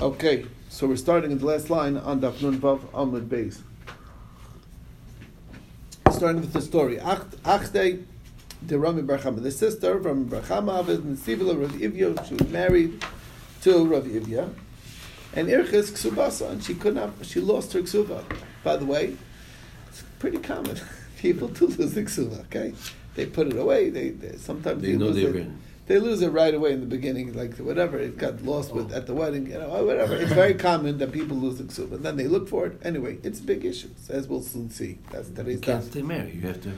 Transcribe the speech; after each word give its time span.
Okay, 0.00 0.46
so 0.68 0.86
we're 0.86 0.94
starting 0.94 1.32
in 1.32 1.38
the 1.38 1.46
last 1.46 1.70
line 1.70 1.96
on 1.96 2.20
Daf 2.20 2.40
Nun 2.40 2.60
Vav 2.60 2.78
Amud 2.92 3.26
Beis. 3.26 3.62
Starting 6.12 6.40
with 6.40 6.52
the 6.52 6.60
story. 6.60 6.98
Achte, 6.98 8.04
the 8.62 8.78
Rami 8.78 9.02
bar 9.02 9.18
Chama, 9.18 9.42
the 9.42 9.50
sister 9.50 9.96
of 9.96 10.04
Rami 10.04 10.24
bar 10.26 10.40
Chama, 10.42 10.78
of 10.78 10.86
Nesivila 10.86 11.60
Rav 11.60 11.72
Ivya, 11.72 12.28
she 12.28 12.34
was 12.34 12.48
married 12.48 13.04
to 13.62 13.86
Rav 13.86 14.04
Ivya, 14.04 14.54
and 15.34 15.48
Irchis 15.48 15.90
Ksubasa, 15.90 16.48
and 16.48 16.62
she 16.62 16.74
could 16.74 16.94
not, 16.94 17.10
she 17.22 17.40
lost 17.40 17.72
her 17.72 17.80
Ksuba. 17.80 18.22
By 18.62 18.76
the 18.76 18.84
way, 18.84 19.16
it's 19.88 20.04
pretty 20.20 20.38
common. 20.38 20.78
People 21.18 21.48
do 21.48 21.66
lose 21.66 21.94
the 21.94 22.04
Ksuba, 22.04 22.42
okay? 22.42 22.72
They 23.16 23.26
put 23.26 23.48
it 23.48 23.56
away, 23.56 23.90
they, 23.90 24.10
they 24.10 24.36
sometimes 24.36 24.80
They 24.80 24.92
know 24.92 25.08
it. 25.08 25.32
been. 25.32 25.58
They 25.88 25.98
lose 25.98 26.20
it 26.20 26.28
right 26.28 26.54
away 26.54 26.72
in 26.74 26.80
the 26.80 26.86
beginning, 26.86 27.32
like 27.32 27.56
whatever 27.56 27.98
it 27.98 28.18
got 28.18 28.42
lost 28.44 28.74
with 28.74 28.92
at 28.92 29.06
the 29.06 29.14
wedding, 29.14 29.46
you 29.46 29.58
know, 29.58 29.70
whatever. 29.84 30.14
It's 30.14 30.32
very 30.32 30.52
common 30.68 30.98
that 30.98 31.12
people 31.12 31.36
lose 31.38 31.56
the 31.56 31.64
ksuba, 31.64 31.92
and 31.94 32.04
then 32.04 32.16
they 32.18 32.28
look 32.28 32.46
for 32.46 32.66
it. 32.66 32.78
Anyway, 32.84 33.18
it's 33.22 33.40
a 33.40 33.42
big 33.42 33.64
issue, 33.64 33.88
as 34.10 34.28
we'll 34.28 34.42
soon 34.42 34.68
see. 34.68 34.98
That's 35.10 35.30
You 35.30 35.34
today's 35.34 35.60
can't 35.60 35.80
time. 35.82 35.90
stay 35.90 36.02
married. 36.02 36.34
You 36.34 36.42
have 36.42 36.60
to. 36.62 36.72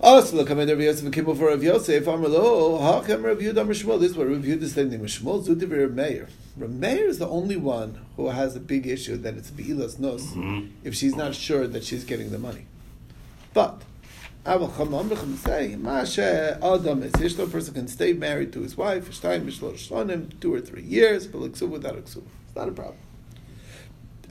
Also, 0.00 0.36
look, 0.36 0.48
Rav 0.48 0.68
Yosef 0.80 1.04
and 1.04 1.12
Kimmel 1.12 1.34
for 1.34 1.48
Rav 1.48 1.62
Yosef. 1.62 2.06
Amar 2.06 2.28
lo, 2.28 2.78
hachem 2.78 3.22
Rav 3.22 3.38
Yehuda 3.38 3.58
Amar 3.60 3.74
Shmuel. 3.74 4.00
This 4.00 4.12
is 4.12 4.16
what 4.16 4.26
Rav 4.26 4.38
Yehuda 4.38 4.62
is 4.62 4.72
saying. 4.72 4.88
Shmuel 4.90 5.46
Zuti 5.46 5.70
Rav 5.70 5.92
Meir. 5.92 6.28
Rav 6.56 6.70
Meir 6.70 7.06
is 7.06 7.18
the 7.18 7.28
only 7.28 7.56
one 7.56 8.00
who 8.16 8.30
has 8.30 8.56
a 8.56 8.60
big 8.60 8.86
issue 8.86 9.18
that 9.18 9.36
it's 9.36 9.50
beilas 9.50 9.98
nos 9.98 10.22
Mhm. 10.32 10.70
if 10.82 10.94
she's 10.94 11.14
not 11.14 11.34
sure 11.34 11.66
that 11.66 11.84
she's 11.84 12.04
getting 12.04 12.30
the 12.30 12.38
money. 12.38 12.64
But 13.52 13.82
Aval 13.82 13.82
Chamam 13.82 13.82
Rechem 13.82 13.95
say, 14.46 15.74
Adam 16.62 17.02
is 17.02 17.38
a 17.38 17.46
person 17.48 17.74
can 17.74 17.88
stay 17.88 18.12
married 18.12 18.52
to 18.52 18.60
his 18.60 18.76
wife, 18.76 19.20
two 19.20 20.54
or 20.54 20.60
three 20.60 20.82
years, 20.82 21.34
like 21.34 21.60
without 21.60 21.96
a. 21.96 21.98
It's 21.98 22.16
not 22.54 22.68
a 22.68 22.72
problem. 22.72 22.96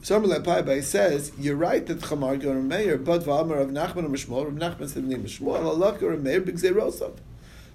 Samar 0.02 0.40
Pai 0.40 0.82
says, 0.82 1.34
you're 1.38 1.58
right 1.58 1.86
that 1.88 2.00
Chamar 2.00 2.40
Ger 2.42 2.62
Meir, 2.62 2.98
but 2.98 3.24
V'amar 3.24 3.60
of 3.60 3.70
Nachman 3.72 4.06
and 4.06 4.16
Mishmol, 4.16 4.46
Rav 4.46 4.54
Nachman 4.54 4.88
said 4.88 5.04
the 5.04 5.10
name 5.10 5.26
Mishmol, 5.26 5.66
Allah 5.66 5.98
Ger 6.00 6.16
Meir, 6.16 6.40
Big 6.40 6.56
Zerosav. 6.56 7.18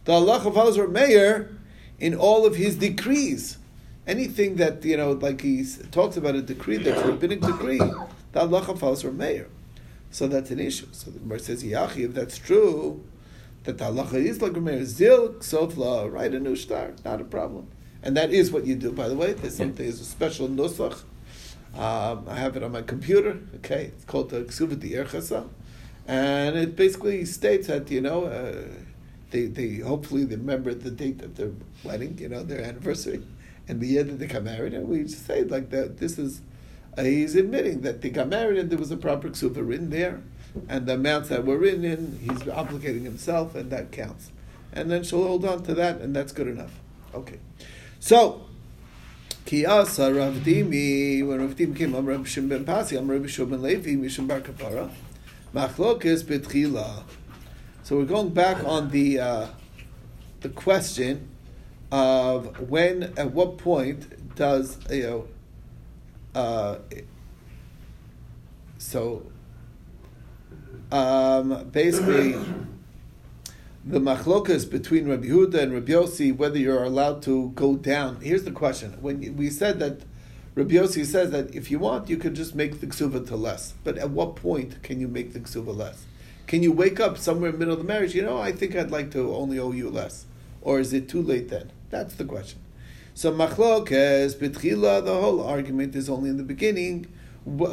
The 0.05 0.13
Allah 0.13 0.41
follows 0.41 0.79
Rav 0.79 0.91
Meir 0.91 1.51
in 1.99 2.15
all 2.15 2.47
of 2.47 2.55
his 2.55 2.77
decrees. 2.77 3.59
Anything 4.07 4.57
that, 4.57 4.83
you 4.85 4.97
know, 4.97 5.13
like 5.13 5.43
he 5.43 5.67
talks 5.91 6.17
about 6.17 6.37
a 6.37 6.43
decree, 6.43 6.79
that's 6.79 7.03
a 7.03 7.09
rabbinic 7.09 7.43
decree, 7.43 7.79
the 8.33 8.41
Allah 8.41 8.63
follows 8.63 9.05
Rav 9.05 9.15
Meir. 9.15 9.49
So 10.11 10.27
that's 10.27 10.51
an 10.51 10.59
issue. 10.59 10.89
So 10.93 11.11
the 11.11 11.21
Gemara 11.21 11.39
says, 11.39 11.63
Yachi, 11.63 12.05
if 12.05 12.15
that's 12.15 12.37
true, 12.37 13.05
that 13.65 13.79
the 13.79 13.85
halacha 13.85 14.15
is 14.15 14.43
like 14.43 14.53
Rameir, 14.53 14.85
zil, 14.85 15.35
sofla, 15.35 16.11
write 16.13 16.35
a 16.35 16.41
new 16.41 16.57
star, 16.57 16.93
not 17.05 17.21
a 17.21 17.25
problem. 17.25 17.69
And 18.03 18.17
that 18.17 18.33
is 18.33 18.51
what 18.51 18.67
you 18.67 18.75
do, 18.75 18.93
by 18.93 19.09
the 19.09 19.15
way. 19.15 19.35
There's 19.35 19.57
something, 19.57 19.85
there's 19.85 20.01
a 20.01 20.05
special 20.05 20.49
nusach. 20.49 21.03
Um, 21.75 22.25
I 22.29 22.37
have 22.37 22.57
it 22.57 22.63
on 22.63 22.73
my 22.73 22.83
computer, 22.83 23.39
okay? 23.57 23.93
It's 23.95 24.05
called 24.05 24.31
the 24.31 24.41
Ksuva 24.43 24.79
di 24.79 24.91
Erchasa. 24.91 25.49
And 26.09 26.57
it 26.57 26.75
basically 26.75 27.25
states 27.27 27.69
that, 27.69 27.91
you 27.91 28.01
know, 28.01 28.25
uh, 28.25 28.65
they, 29.31 29.47
they 29.47 29.77
hopefully 29.77 30.25
they 30.25 30.37
remember 30.37 30.75
the 30.75 30.91
date 30.91 31.23
of 31.23 31.37
their 31.37 31.53
wedding, 31.85 32.19
you 32.19 32.29
know, 32.29 32.43
their 32.43 32.63
anniversary, 32.63 33.23
and 33.69 33.81
the 33.81 33.87
year 33.87 34.03
that 34.03 34.19
they 34.19 34.27
got 34.27 34.43
married. 34.43 34.75
And 34.75 34.89
we 34.89 35.07
say 35.07 35.45
like 35.45 35.71
that, 35.71 35.99
this 35.99 36.19
is 36.19 36.41
uh, 36.97 37.03
he's 37.03 37.35
admitting 37.35 37.83
that 37.83 38.03
they 38.03 38.11
got 38.11 38.29
married 38.29 38.59
and 38.59 38.71
there 38.71 38.79
was 38.79 38.91
a 38.91 38.97
proper 38.97 39.29
ksuba 39.31 39.67
written 39.67 39.91
there, 39.91 40.23
and 40.69 40.87
the 40.87 40.95
amounts 40.95 41.29
that 41.29 41.45
were 41.45 41.57
written 41.57 41.85
in, 41.85 42.19
he's 42.21 42.41
obligating 42.41 43.05
himself, 43.05 43.55
and 43.55 43.71
that 43.71 43.93
counts. 43.93 44.33
And 44.73 44.91
then 44.91 45.03
she'll 45.03 45.27
hold 45.27 45.45
on 45.45 45.63
to 45.65 45.75
that, 45.75 46.01
and 46.01 46.15
that's 46.15 46.33
good 46.33 46.49
enough. 46.49 46.73
Okay. 47.15 47.39
So, 47.99 48.43
Kiyasa 49.47 50.17
Rav 50.17 50.35
Dimi, 50.37 51.27
when 51.27 51.41
Rav 51.41 51.57
Dimi 51.57 51.77
came, 51.77 51.95
I'm 51.95 52.07
Rav 52.07 52.21
Shim 52.21 52.49
ben 52.49 52.65
Pasi, 52.65 52.97
I'm 52.97 53.11
Rav 53.11 53.23
Shim 53.23 53.51
ben 53.51 53.63
Levi, 53.63 53.91
Mishim 53.91 54.27
bar 54.29 54.41
Kapara, 54.41 54.91
Machlokes 55.55 56.23
betchila. 56.23 57.05
So 57.83 57.97
we're 57.97 58.05
going 58.05 58.33
back 58.33 58.63
on 58.65 58.91
the 58.91 59.19
uh, 59.19 59.47
the 60.43 60.49
question 60.49 61.29
of 61.91 62.71
when, 62.71 63.13
at 63.17 63.33
what 63.33 63.59
point 63.59 64.37
does 64.37 64.79
you 64.89 65.03
know 65.03 65.29
uh, 66.35 66.77
so 68.79 69.27
um, 70.93 71.69
basically 71.71 72.33
the 73.85 73.99
machlokas 73.99 74.71
between 74.71 75.09
Rabbi 75.09 75.27
Huda 75.27 75.55
and 75.55 75.73
Rabbi 75.73 75.93
Yossi 75.93 76.37
whether 76.37 76.59
you're 76.59 76.85
allowed 76.85 77.23
to 77.23 77.51
go 77.51 77.77
down. 77.77 78.21
Here's 78.21 78.45
the 78.45 78.53
question: 78.53 78.99
When 79.01 79.37
we 79.37 79.51
said 79.51 79.79
that 79.81 80.03
Rabbi 80.55 80.75
Yossi 80.75 81.07
says 81.07 81.31
that 81.31 81.55
if 81.55 81.71
you 81.71 81.79
want, 81.79 82.09
you 82.09 82.17
could 82.17 82.35
just 82.35 82.55
make 82.55 82.81
the 82.81 82.87
ksuva 82.87 83.27
to 83.29 83.37
less. 83.37 83.75
But 83.85 83.99
at 83.99 84.11
what 84.11 84.37
point 84.37 84.83
can 84.83 85.01
you 85.01 85.09
make 85.09 85.33
the 85.33 85.41
ksuva 85.41 85.75
less? 85.75 86.05
Can 86.47 86.63
you 86.63 86.73
wake 86.73 86.99
up 86.99 87.17
somewhere 87.17 87.51
in 87.51 87.55
the 87.55 87.59
middle 87.61 87.75
of 87.75 87.79
the 87.79 87.87
marriage? 87.87 88.15
You 88.15 88.23
know, 88.23 88.39
I 88.39 88.51
think 88.53 88.75
I'd 88.75 88.91
like 88.91 89.11
to 89.13 89.35
only 89.35 89.59
owe 89.59 89.73
you 89.73 89.89
less, 89.89 90.27
or 90.61 90.81
is 90.81 90.93
it 90.93 91.09
too 91.09 91.23
late 91.23 91.49
then? 91.49 91.71
That's 91.91 92.15
the 92.15 92.25
question. 92.25 92.61
So 93.21 93.31
machlokes 93.31 94.35
betchila, 94.37 95.05
the 95.05 95.13
whole 95.13 95.43
argument 95.43 95.95
is 95.95 96.09
only 96.09 96.31
in 96.31 96.39
the 96.39 96.43
beginning. 96.43 97.07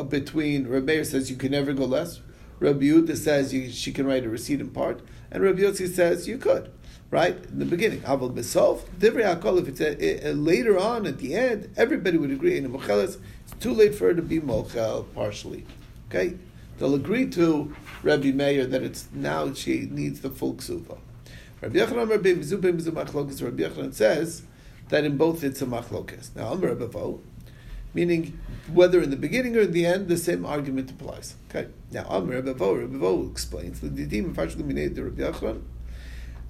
Between 0.10 0.68
Rabbi 0.68 1.04
says 1.04 1.32
you 1.32 1.38
can 1.38 1.54
never 1.54 1.72
go 1.72 1.86
less. 1.86 2.20
Rabbi 2.60 2.88
Yehuda 2.88 3.16
says 3.16 3.54
you, 3.54 3.72
she 3.72 3.94
can 3.94 4.06
write 4.06 4.26
a 4.26 4.30
receipt 4.30 4.60
in 4.60 4.72
part, 4.72 5.00
and 5.32 5.42
Rabbi 5.42 5.62
Yossi 5.62 5.88
says 5.88 6.28
you 6.28 6.38
could, 6.38 6.70
right 7.12 7.38
in 7.46 7.60
the 7.60 7.66
beginning. 7.66 8.02
Aval 8.02 8.36
besof 8.36 8.82
divrei 9.00 9.40
hakol. 9.40 9.62
If 9.62 9.70
it's 9.70 9.80
a, 9.80 10.32
a, 10.32 10.34
later 10.34 10.78
on 10.78 11.06
at 11.06 11.20
the 11.20 11.34
end, 11.34 11.74
everybody 11.78 12.18
would 12.18 12.32
agree 12.32 12.58
in 12.58 12.70
the 12.70 12.78
mocheles. 12.78 13.18
It's 13.44 13.54
too 13.62 13.72
late 13.72 13.96
for 13.96 14.08
her 14.08 14.14
to 14.16 14.22
be 14.22 14.42
mochel 14.42 15.06
partially. 15.16 15.66
Okay, 16.10 16.34
they'll 16.78 16.94
agree 16.94 17.26
to 17.30 17.74
Rabbi 18.04 18.32
Meir 18.32 18.66
that 18.66 18.84
it's 18.84 19.08
now 19.14 19.54
she 19.54 19.88
needs 19.90 20.20
the 20.20 20.30
full 20.30 20.56
ksuva. 20.56 20.98
Rabbi 21.62 21.80
Yochanan 21.80 22.10
Rabbi 22.10 22.34
Mizu 22.34 22.60
Ben 22.60 22.78
Mizu 22.78 22.90
Machlokes. 22.90 23.42
Rabbi 23.42 23.64
Yochanan 23.64 23.94
says 23.94 24.44
that 24.90 25.04
in 25.04 25.18
both 25.18 25.44
it's 25.44 25.62
a 25.62 25.66
machlokes. 25.66 26.36
Now, 26.36 26.48
Amr 26.54 26.74
Rabbi 26.74 27.18
meaning 27.94 28.40
whether 28.72 29.02
in 29.02 29.10
the 29.10 29.18
beginning 29.18 29.56
or 29.56 29.62
in 29.62 29.72
the 29.72 29.86
end, 29.86 30.08
the 30.08 30.18
same 30.18 30.46
argument 30.46 30.92
applies. 30.92 31.36
Okay. 31.50 31.70
Now, 31.92 32.06
Amr 32.10 32.42
Rabbi 32.42 32.52
Rabbi 32.52 33.32
explains 33.32 33.80
the 33.80 33.90
didim 33.90 34.36
Rabbi. 34.36 35.60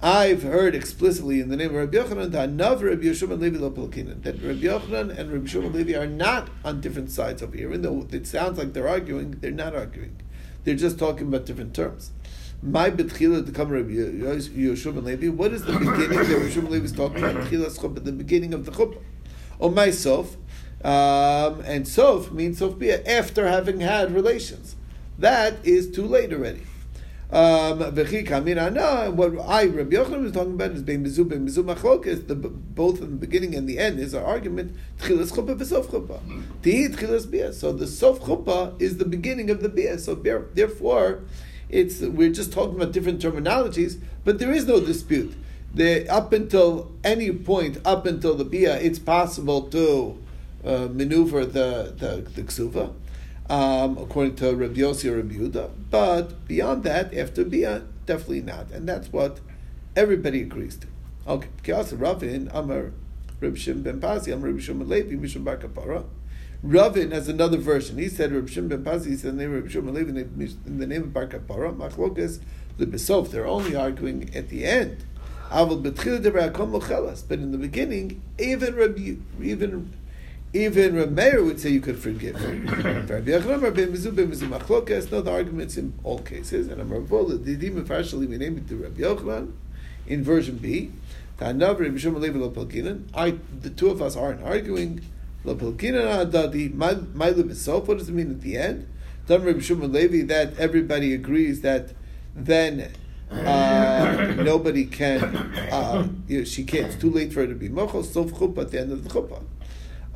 I've 0.00 0.44
heard 0.44 0.76
explicitly 0.76 1.40
in 1.40 1.48
the 1.48 1.56
name 1.56 1.70
of 1.70 1.74
Rabbi 1.74 1.96
Yochanan 1.96 2.30
that 2.30 2.50
Nav 2.50 2.82
Rabbi 2.82 3.02
Yeshua 3.02 3.38
Levi 3.38 3.58
lo 3.58 3.70
Pelkinan, 3.70 4.22
that 4.22 4.40
Rabbi 4.40 4.60
Yochanan 4.60 5.16
and 5.18 5.32
Rabbi 5.32 5.46
Shimon 5.46 5.72
Levi 5.72 5.94
are 5.94 6.06
not 6.06 6.50
on 6.64 6.80
different 6.80 7.10
sides 7.10 7.42
over 7.42 7.56
here. 7.56 7.68
Even 7.68 7.82
though 7.82 8.06
it 8.12 8.26
sounds 8.26 8.58
like 8.58 8.74
they're 8.74 8.86
arguing, 8.86 9.32
they're 9.40 9.50
not 9.50 9.74
arguing. 9.74 10.20
They're 10.62 10.76
just 10.76 11.00
talking 11.00 11.26
about 11.26 11.46
different 11.46 11.74
terms. 11.74 12.12
My 12.60 12.90
betchila 12.90 13.46
to 13.46 13.52
come 13.52 13.68
Rabbi 13.70 13.90
Yeshua 13.90 14.94
ben 14.94 15.04
Levi. 15.04 15.28
What 15.28 15.52
is 15.52 15.64
the 15.64 15.72
beginning 15.74 16.10
that 16.10 16.26
Yeshua 16.26 16.62
ben 16.62 16.70
Levi 16.72 16.84
is 16.86 16.92
talking 16.92 17.18
about? 17.18 17.36
Betchilas 17.36 17.78
chuppah, 17.78 18.04
the 18.04 18.10
beginning 18.12 18.52
of 18.52 18.64
the 18.64 18.72
chuppah. 18.72 19.00
Or 19.60 19.70
my 19.70 19.90
sof, 19.90 20.36
um, 20.84 21.60
and 21.60 21.86
sof 21.86 22.32
means 22.32 22.58
sof 22.58 22.78
bia 22.78 23.02
after 23.04 23.46
having 23.46 23.80
had 23.80 24.12
relations. 24.12 24.74
That 25.18 25.56
is 25.64 25.90
too 25.90 26.04
late 26.04 26.32
already. 26.32 26.62
Um, 27.30 27.78
what 27.78 27.92
I 27.94 29.66
Rabbi 29.66 29.96
Yochanan 29.96 30.22
was 30.22 30.32
talking 30.32 30.54
about 30.54 30.70
is 30.70 30.82
being 30.82 31.04
mizu 31.04 31.28
being 31.28 31.46
mizu 31.46 31.62
machlokes. 31.62 32.26
The 32.26 32.34
both 32.34 33.00
in 33.02 33.10
the 33.10 33.16
beginning 33.16 33.54
and 33.54 33.68
the 33.68 33.78
end 33.78 34.00
is 34.00 34.14
our 34.14 34.24
argument. 34.24 34.74
Tchilas 34.98 35.32
chuppah 35.32 35.56
v'sof 35.58 35.86
chuppah. 35.86 36.20
Tihi 36.62 36.88
tchilas 36.88 37.30
bia. 37.30 37.52
So 37.52 37.72
the 37.72 37.86
sof 37.86 38.20
chuppah 38.20 38.80
is 38.80 38.96
the 38.96 39.04
beginning 39.04 39.50
of 39.50 39.62
the 39.62 39.68
bia. 39.68 39.98
So 39.98 40.14
there- 40.14 40.46
therefore, 40.54 41.20
it's 41.68 42.00
we're 42.00 42.30
just 42.30 42.52
talking 42.52 42.76
about 42.76 42.92
different 42.92 43.20
terminologies, 43.20 44.00
but 44.24 44.38
there 44.38 44.52
is 44.52 44.66
no 44.66 44.80
dispute. 44.80 45.34
The, 45.74 46.08
up 46.08 46.32
until 46.32 46.90
any 47.04 47.30
point, 47.30 47.78
up 47.84 48.06
until 48.06 48.34
the 48.34 48.44
bia, 48.44 48.80
it's 48.80 48.98
possible 48.98 49.62
to 49.68 50.18
uh, 50.64 50.88
maneuver 50.90 51.44
the 51.44 51.94
the, 51.96 52.28
the 52.34 52.42
ksuva, 52.42 52.92
um, 53.50 53.98
according 53.98 54.36
to 54.36 54.54
Rabbi 54.54 54.80
Yossi 54.80 55.10
or 55.10 55.16
Rabbi 55.16 55.34
Yehuda. 55.34 55.70
But 55.90 56.46
beyond 56.48 56.84
that, 56.84 57.14
after 57.14 57.44
bia, 57.44 57.82
definitely 58.06 58.42
not, 58.42 58.70
and 58.70 58.88
that's 58.88 59.12
what 59.12 59.40
everybody 59.94 60.42
agrees 60.42 60.76
to. 60.78 60.86
Okay, 61.26 61.48
Ravin 61.96 62.50
Amar 62.54 62.92
Reb 63.40 63.56
Shim 63.56 63.82
Ben 63.82 64.00
Pasi 64.00 64.32
Amar 64.32 64.50
Reb 64.50 64.60
Shimon 64.60 64.88
Levi 64.88 65.38
Bar 65.38 65.58
Kapara. 65.58 66.04
Ravin 66.62 67.12
has 67.12 67.28
another 67.28 67.56
version. 67.56 67.98
He 67.98 68.08
said 68.08 68.32
Reb 68.32 68.48
Shim 68.48 68.68
Ben 68.68 68.82
Pasi. 68.82 69.10
He 69.10 69.16
said 69.16 69.34
the 69.34 69.42
name 69.42 69.54
of 69.54 69.62
Reb 69.62 69.70
Shimon 69.70 69.94
Levi 69.94 70.10
in 70.10 70.78
the 70.78 70.86
name 70.86 71.02
of 71.02 71.12
Bar 71.12 71.26
Kapara. 71.26 71.76
Machlokas 71.76 72.40
the 72.78 72.86
Besof. 72.86 73.30
They're 73.30 73.46
only 73.46 73.76
arguing 73.76 74.34
at 74.34 74.48
the 74.48 74.64
end. 74.64 75.04
Avol 75.50 75.82
betchil 75.82 76.22
devar 76.22 76.50
akom 76.50 76.78
mochelas. 76.78 77.22
But 77.26 77.38
in 77.38 77.52
the 77.52 77.58
beginning, 77.58 78.20
even 78.38 78.74
Rabbi, 78.74 79.16
even 79.40 79.94
even 80.52 80.96
Rabbi 80.96 81.10
Meir 81.10 81.44
would 81.44 81.60
say 81.60 81.70
you 81.70 81.80
could 81.80 81.98
forgive. 81.98 82.34
Rabbi 82.42 83.30
Yochanan, 83.30 83.62
Rabbi 83.62 83.82
Mizu, 83.82 84.06
Rabbi 84.06 84.34
Mizu 84.34 84.48
Machlokas. 84.48 85.12
No, 85.12 85.20
the 85.20 85.30
arguments 85.30 85.76
in 85.76 85.94
all 86.02 86.18
cases. 86.18 86.68
And 86.68 86.80
I'm 86.80 86.90
Ravola 86.90 87.38
Didim 87.38 87.86
partially 87.86 88.26
we 88.26 88.36
name 88.36 88.58
it 88.58 88.68
to 88.68 88.76
Rabbi 88.76 89.00
Yochanan 89.00 89.52
in 90.06 90.24
version 90.24 90.56
B. 90.56 90.90
Ta'anav 91.38 91.78
Rabbi 91.78 91.98
Shimon 91.98 92.20
Levi 92.20 92.38
lo 92.38 92.50
Pelkinan. 92.50 93.04
I, 93.14 93.38
the 93.60 93.70
two 93.70 93.90
of 93.90 94.02
us 94.02 94.16
aren't 94.16 94.42
arguing. 94.42 95.02
Lapilkina 95.44 96.26
adadi. 96.26 96.74
My 96.74 96.94
my 97.14 97.30
What 97.30 97.98
does 97.98 98.08
it 98.08 98.12
mean 98.12 98.30
at 98.30 98.40
the 98.40 98.56
end? 98.56 98.88
That 99.26 100.54
everybody 100.58 101.14
agrees 101.14 101.60
that 101.60 101.92
then 102.34 102.92
uh, 103.30 104.34
nobody 104.38 104.86
can. 104.86 105.22
Uh, 105.70 106.08
you 106.26 106.38
know, 106.38 106.44
she 106.44 106.64
can't. 106.64 106.86
It's 106.86 106.96
too 106.96 107.10
late 107.10 107.32
for 107.32 107.40
her 107.40 107.46
to 107.46 107.54
be 107.54 107.68
mochel. 107.68 108.04
Sof 108.04 108.32
chuppah 108.32 108.62
at 108.62 108.70
the 108.70 108.80
end 108.80 108.92
of 108.92 109.04
the 109.04 109.10
chuppah. 109.10 109.42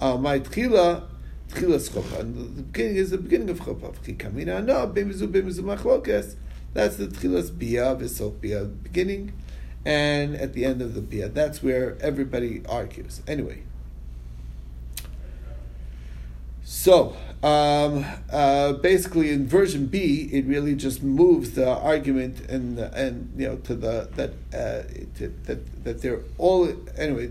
Uh, 0.00 0.16
my 0.16 0.40
tchila. 0.40 1.08
Tchilas 1.50 1.90
chuppah. 1.90 2.20
And 2.20 2.56
the 2.56 2.62
beginning 2.62 2.96
is 2.96 3.10
the 3.10 3.18
beginning 3.18 3.50
of 3.50 3.60
chuppah. 3.60 3.94
Chikamina 3.98 4.64
no 4.64 4.88
bemizu 4.88 5.28
bemizu 5.28 5.60
machlokes. 5.60 6.36
That's 6.72 6.96
the 6.96 7.06
tchilas 7.06 7.56
bia 7.56 7.94
v'sof 7.94 8.40
bia 8.40 8.64
beginning, 8.64 9.34
and 9.84 10.34
at 10.34 10.54
the 10.54 10.64
end 10.64 10.80
of 10.80 10.94
the 10.94 11.02
bia. 11.02 11.28
That's 11.28 11.62
where 11.62 11.98
everybody 12.00 12.62
argues. 12.66 13.20
Anyway. 13.28 13.64
So, 16.72 17.14
um, 17.42 18.04
uh, 18.32 18.72
basically, 18.72 19.30
in 19.30 19.46
version 19.46 19.86
B, 19.86 20.30
it 20.32 20.46
really 20.46 20.74
just 20.74 21.02
moves 21.02 21.50
the 21.50 21.68
argument 21.68 22.40
and 22.48 22.78
and 22.78 23.30
you 23.36 23.46
know 23.46 23.56
to 23.56 23.74
the 23.74 24.08
that 24.16 24.30
uh, 24.54 24.88
to, 25.18 25.28
that 25.44 25.84
that 25.84 26.00
they're 26.00 26.22
all 26.38 26.72
anyway. 26.96 27.30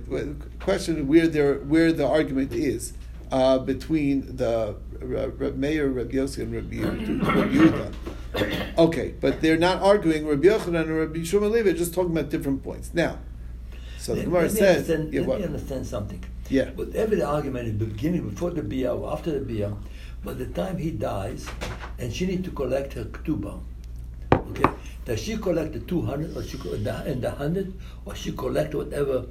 Question 0.59 1.07
where 1.07 1.27
they 1.27 1.41
where 1.41 1.91
the 1.91 2.07
argument 2.07 2.53
is 2.53 2.93
uh, 3.31 3.57
between 3.57 4.37
the 4.37 4.75
Reb 4.99 5.57
Meir, 5.57 5.87
Reb 5.87 6.11
Yossi, 6.11 6.43
and 6.43 6.53
Reb 6.53 6.71
Yehuda. 6.71 7.93
Okay, 8.77 9.13
but 9.19 9.41
they're 9.41 9.57
not 9.57 9.81
arguing. 9.81 10.25
Rabbi 10.25 10.47
Yochanan 10.47 10.83
and 10.83 10.97
Rabbi 10.97 11.23
Shimon 11.23 11.51
Levi 11.51 11.73
just 11.73 11.93
talking 11.93 12.11
about 12.11 12.29
different 12.29 12.63
points. 12.63 12.93
Now, 12.93 13.17
so 14.01 14.15
the 14.15 14.23
Gemara 14.23 14.49
says, 14.49 14.89
yeah, 14.89 15.21
let 15.21 15.39
me 15.39 15.45
understand 15.45 15.85
something. 15.85 16.23
Yeah. 16.49 16.71
But 16.75 16.95
every 16.95 17.21
argument 17.21 17.67
in 17.67 17.77
the 17.77 17.85
beginning, 17.85 18.27
before 18.27 18.49
the 18.49 18.63
bia 18.63 18.91
or 18.95 19.13
after 19.13 19.31
the 19.31 19.45
bia, 19.45 19.73
by 20.25 20.33
the 20.33 20.47
time 20.47 20.79
he 20.79 20.89
dies, 20.89 21.47
and 21.99 22.11
she 22.11 22.25
needs 22.25 22.43
to 22.45 22.51
collect 22.51 22.93
her 22.93 23.05
ktuba, 23.05 23.59
okay, 24.33 24.65
does 25.05 25.21
she 25.21 25.37
collect 25.37 25.73
the 25.73 25.79
200 25.81 26.35
or 26.35 26.41
she 26.41 26.57
the, 26.57 27.03
and 27.05 27.21
the 27.21 27.29
100, 27.29 27.73
or 28.05 28.15
she 28.15 28.31
collect 28.31 28.73
whatever 28.73 29.25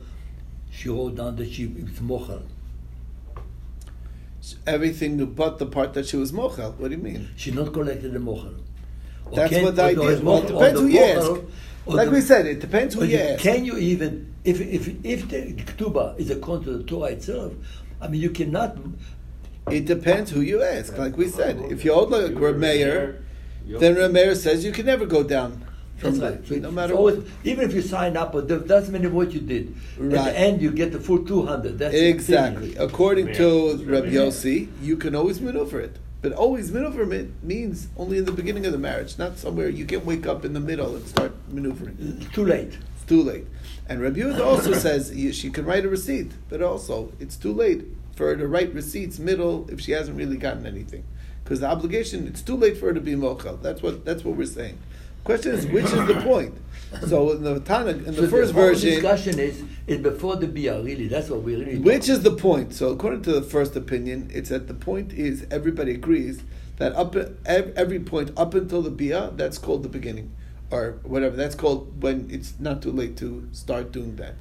she 0.70 0.88
wrote 0.88 1.16
down 1.16 1.34
that 1.34 1.50
she 1.50 1.64
is 1.64 1.99
mochel? 1.99 2.43
Everything 4.69 5.26
but 5.34 5.58
the 5.58 5.66
part 5.66 5.94
that 5.94 6.06
she 6.06 6.16
was 6.16 6.31
mochel. 6.31 6.76
What 6.76 6.90
do 6.90 6.96
you 6.96 7.02
mean? 7.02 7.28
She 7.37 7.50
not 7.50 7.73
collected 7.73 8.12
the 8.12 8.20
mochel. 8.20 8.55
That's 9.34 9.52
what 9.61 9.75
the 9.75 9.82
idea 9.82 10.02
is. 10.02 10.20
Well, 10.20 10.38
it 10.38 10.46
depends 10.46 10.81
who 10.81 10.87
you 10.87 11.00
ask. 11.00 11.43
Like 11.86 12.08
the, 12.08 12.14
we 12.14 12.20
said, 12.20 12.46
it 12.46 12.60
depends 12.60 12.94
who 12.94 13.04
you 13.04 13.18
ask. 13.18 13.42
Can 13.42 13.64
you 13.64 13.76
even, 13.76 14.34
if, 14.44 14.60
if, 14.60 14.88
if 15.04 15.28
the 15.28 15.54
ktuba 15.54 16.18
is 16.18 16.30
according 16.30 16.64
to 16.66 16.78
the 16.78 16.84
Torah 16.84 17.12
itself, 17.12 17.54
I 18.00 18.08
mean, 18.08 18.20
you 18.20 18.30
cannot 18.30 18.76
it 19.70 19.84
depends 19.86 20.30
who 20.30 20.40
you 20.40 20.62
ask. 20.62 20.96
Like 20.96 21.16
we 21.16 21.28
said, 21.28 21.60
if 21.70 21.84
you 21.84 21.94
hold 21.94 22.10
like 22.10 22.34
Reb 22.34 22.56
Meir, 22.56 23.22
then 23.66 23.94
Reb 23.94 24.12
Meir 24.12 24.34
says 24.34 24.64
you 24.64 24.72
can 24.72 24.86
never 24.86 25.06
go 25.06 25.22
down 25.22 25.64
from 25.98 26.18
That's 26.18 26.48
the, 26.48 26.54
right. 26.54 26.62
no 26.62 26.70
matter 26.70 26.94
always, 26.94 27.28
Even 27.44 27.68
if 27.68 27.74
you 27.74 27.82
sign 27.82 28.16
up, 28.16 28.32
but 28.32 28.48
that 28.48 28.66
doesn't 28.66 28.92
mean 28.92 29.12
what 29.12 29.32
you 29.32 29.40
did. 29.40 29.76
Right. 29.98 30.18
At 30.18 30.24
the 30.24 30.38
end, 30.38 30.62
you 30.62 30.70
get 30.70 30.92
the 30.92 31.00
full 31.00 31.24
200. 31.24 31.78
That's 31.78 31.94
exactly. 31.94 32.74
According 32.76 33.34
to 33.34 33.84
Reb 33.84 34.04
Yossi, 34.04 34.68
you 34.80 34.96
can 34.96 35.14
always 35.14 35.40
maneuver 35.40 35.80
it. 35.80 35.98
But 36.22 36.32
always 36.32 36.70
maneuver 36.70 37.11
it 37.14 37.43
means 37.43 37.88
only 37.96 38.19
in 38.19 38.26
the 38.26 38.32
beginning 38.32 38.67
of 38.67 38.72
the 38.72 38.78
marriage, 38.78 39.19
not 39.19 39.38
somewhere 39.38 39.69
you 39.69 39.87
can 39.87 40.05
wake 40.05 40.26
up 40.26 40.44
in 40.44 40.52
the 40.52 40.61
middle 40.61 40.94
and 40.94 41.06
start 41.06 41.32
maneuvering. 41.49 41.96
It's 42.20 42.34
too 42.34 42.44
late. 42.44 42.76
It's 42.96 43.05
too 43.06 43.22
late. 43.22 43.46
And 43.88 44.00
Rabbi 44.00 44.20
Yehuda 44.20 44.44
also 44.44 44.72
says 44.87 45.12
she 45.32 45.50
can 45.50 45.64
write 45.64 45.84
a 45.84 45.88
receipt, 45.88 46.32
but 46.50 46.61
also 46.62 47.12
it's 47.19 47.37
too 47.37 47.52
late 47.52 47.84
for 48.14 48.26
her 48.26 48.37
to 48.37 48.46
write 48.46 48.75
receipts 48.75 49.19
middle 49.19 49.69
if 49.70 49.81
she 49.81 49.93
hasn't 49.93 50.19
really 50.19 50.37
gotten 50.37 50.67
anything. 50.67 51.05
Because 51.43 51.61
the 51.61 51.69
obligation, 51.69 52.26
it's 52.26 52.43
too 52.43 52.56
late 52.56 52.76
for 52.76 52.87
her 52.87 52.94
to 52.94 53.00
be 53.00 53.14
mochel. 53.14 53.61
That's 53.62 53.82
what 53.82 54.05
that's 54.05 54.23
what 54.23 54.37
we're 54.37 54.44
saying. 54.44 54.78
Question 55.25 55.52
is, 55.52 55.66
which 55.66 55.87
is 55.87 56.06
the 56.06 56.20
point? 56.23 56.55
So 57.06 57.32
in 57.32 57.44
the 57.44 57.60
Tana, 57.60 57.90
in 57.90 58.04
the 58.04 58.12
so 58.14 58.28
first 58.28 58.48
the 58.48 58.60
version, 58.60 58.90
discussion 58.90 59.38
is 59.38 59.62
is 59.87 59.98
before 59.98 60.37
the 60.37 60.46
bia. 60.46 60.81
Really, 60.82 61.06
that's 61.06 61.31
what 61.31 61.42
we 61.42 61.54
really. 61.54 61.78
Which 61.78 62.08
is 62.08 62.22
the 62.22 62.32
point? 62.32 62.75
So 62.75 62.88
according 62.88 63.22
to 63.22 63.32
the 63.32 63.42
first 63.42 63.76
opinion, 63.76 64.28
it's 64.32 64.48
that 64.48 64.66
the 64.66 64.75
point 64.75 65.12
is 65.12 65.46
everybody 65.50 65.92
agrees 65.92 66.42
that 66.78 66.94
up 66.94 67.14
every 67.46 68.00
point 68.00 68.32
up 68.37 68.54
until 68.54 68.82
the 68.82 68.90
bia, 68.90 69.31
that's 69.37 69.58
called 69.58 69.82
the 69.82 69.88
beginning, 69.88 70.32
or 70.70 70.98
whatever. 71.02 71.37
That's 71.37 71.54
called 71.54 72.02
when 72.02 72.28
it's 72.31 72.54
not 72.58 72.82
too 72.82 72.90
late 72.90 73.16
to 73.19 73.48
start 73.52 73.92
doing 73.92 74.16
that. 74.16 74.34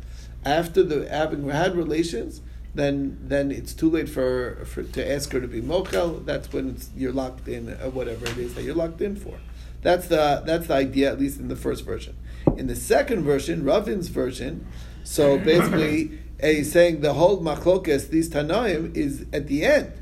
After 0.44 0.81
the 0.81 1.07
having 1.10 1.48
had 1.50 1.75
relations, 1.75 2.42
then 2.74 3.19
then 3.22 3.51
it's 3.51 3.74
too 3.74 3.90
late 3.90 4.10
for, 4.10 4.63
for 4.66 4.84
to 4.84 5.12
ask 5.12 5.31
her 5.34 5.42
to 5.42 5.48
be 5.48 5.62
mochel. 5.62 6.25
That's 6.25 6.51
when 6.51 6.78
you're 6.96 7.13
locked 7.13 7.48
in, 7.48 7.68
whatever 7.94 8.25
it 8.25 8.38
is 8.38 8.56
that 8.56 8.63
you're 8.63 8.75
locked 8.75 9.01
in 9.01 9.16
for. 9.16 9.38
That's 9.81 10.07
the 10.07 10.42
that's 10.46 10.68
the 10.68 10.75
idea, 10.75 11.12
at 11.12 11.19
least 11.19 11.40
in 11.40 11.48
the 11.48 11.56
first 11.56 11.86
version. 11.86 12.16
In 12.60 12.68
the 12.68 12.76
second 12.76 13.24
version, 13.24 13.64
Ravin's 13.64 14.10
version, 14.10 14.68
so 15.06 15.38
basically 15.40 16.20
he's 16.42 16.70
saying 16.70 17.00
the 17.00 17.14
whole 17.14 17.42
machlokes, 17.42 18.10
these 18.10 18.30
tanaim, 18.30 18.94
is 18.96 19.26
at 19.32 19.48
the 19.48 19.64
end. 19.66 19.94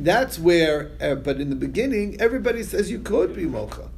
That's 0.00 0.36
where, 0.36 0.90
uh, 1.00 1.14
but 1.14 1.40
in 1.40 1.50
the 1.50 1.56
beginning, 1.56 2.20
everybody 2.20 2.64
says 2.64 2.90
you 2.90 2.98
could 2.98 3.36
be 3.36 3.44
mochel. 3.44 3.90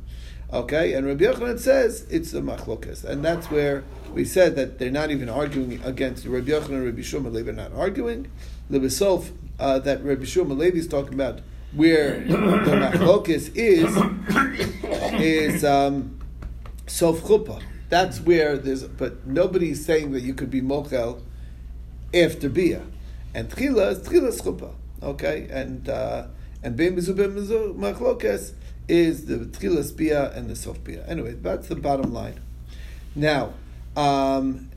Okay, 0.53 0.93
and 0.93 1.06
Rabbi 1.06 1.25
Yochanan 1.25 1.59
says 1.59 2.06
it's 2.11 2.35
a 2.35 2.43
machlokes, 2.43 3.03
and 3.03 3.25
that's 3.25 3.50
where 3.50 3.82
we 4.12 4.26
said 4.26 4.56
that 4.56 4.79
they're 4.79 4.91
not 4.91 5.11
even 5.11 5.31
arguing 5.31 5.81
against 5.82 6.26
Rabbi 6.26 6.50
Yochanan 6.50 6.69
and 6.69 6.85
Rabbi 6.85 7.00
Shmuel 7.00 7.32
Levi 7.32 7.49
are 7.49 7.55
not 7.55 7.73
arguing. 7.73 8.31
Lebesof 8.70 9.31
uh, 9.59 9.79
that 9.79 10.05
Rabbi 10.05 10.25
Shmuel 10.25 10.59
Levi 10.59 10.76
is 10.76 10.87
talking 10.87 11.14
about 11.14 11.41
where 11.73 12.20
the 12.20 12.37
machlokes 12.37 13.50
is 13.55 13.97
is 15.19 15.64
um, 15.64 16.20
sof 16.87 17.23
chuppah. 17.23 17.62
That's 17.92 18.20
where 18.20 18.56
there's, 18.56 18.84
but 18.84 19.26
nobody's 19.26 19.84
saying 19.84 20.12
that 20.12 20.22
you 20.22 20.32
could 20.32 20.48
be 20.48 20.62
mochel 20.62 21.20
after 22.14 22.48
bia, 22.48 22.80
and 23.34 23.50
tchila 23.50 23.92
is 23.92 23.98
tchila 23.98 24.32
chuppah. 24.40 24.72
Okay, 25.02 25.46
and 25.50 25.86
uh, 25.90 26.28
and 26.62 26.74
bein 26.74 26.96
mizu 26.96 27.14
bein 27.14 27.34
mizu 27.34 27.76
machlokes 27.76 28.54
is 28.88 29.26
the 29.26 29.40
tchilas 29.40 29.94
bia 29.94 30.30
and 30.30 30.48
the 30.48 30.56
sof 30.56 30.82
bia. 30.82 31.04
Anyway, 31.06 31.32
that's 31.34 31.68
the 31.68 31.76
bottom 31.76 32.14
line. 32.14 32.40
Now, 33.14 33.52
um, 33.94 34.70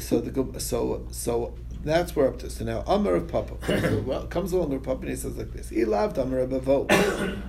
so 0.00 0.20
the 0.20 0.58
so 0.58 1.06
so 1.12 1.54
that's 1.88 2.14
where 2.14 2.28
up 2.28 2.38
to. 2.40 2.50
So 2.50 2.64
now 2.64 2.82
Amar 2.86 3.14
of 3.14 3.28
Papa 3.28 3.54
so, 3.66 3.98
well, 4.06 4.26
comes 4.26 4.52
along 4.52 4.70
with 4.70 4.82
Papa 4.82 5.00
and 5.02 5.10
he 5.10 5.16
says 5.16 5.36
like 5.36 5.52
this: 5.52 5.68
He 5.68 5.84
loved 5.84 6.18
Amar 6.18 6.40
of 6.40 6.50
Bavo. 6.50 6.86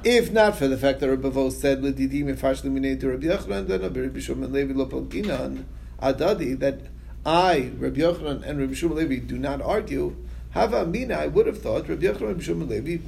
If 0.03 0.31
not 0.31 0.57
for 0.57 0.67
the 0.67 0.77
fact 0.77 0.99
that 0.99 1.09
Rabbi 1.09 1.29
Bavo 1.29 1.51
said 1.51 1.83
l'didi 1.83 2.23
mefash 2.23 2.63
l'minei 2.63 2.99
to 2.99 3.09
Rabbi 3.09 3.27
Yochanan, 3.27 3.67
then 3.67 3.81
Rabbi 3.81 4.19
Shimon 4.19 4.51
Levi 4.51 4.73
lopalkinan 4.73 5.65
adadi 6.01 6.57
that 6.59 6.81
I 7.25 7.71
Rabbi 7.77 7.99
Yochanan 7.99 8.43
and 8.43 8.59
Rabbi 8.59 8.73
Shimon 8.73 8.97
Levi 8.97 9.25
do 9.25 9.37
not 9.37 9.61
argue. 9.61 10.15
Hava 10.51 10.85
mina, 10.85 11.15
I 11.15 11.27
would 11.27 11.45
have 11.45 11.61
thought 11.61 11.87
Rabbi 11.89 12.05
Yochanan 12.05 12.31
and 12.31 12.43
Shimon 12.43 12.69
Levi 12.69 13.03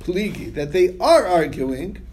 pligi 0.00 0.52
that 0.54 0.72
they 0.72 0.96
are 0.98 1.26
arguing 1.26 2.06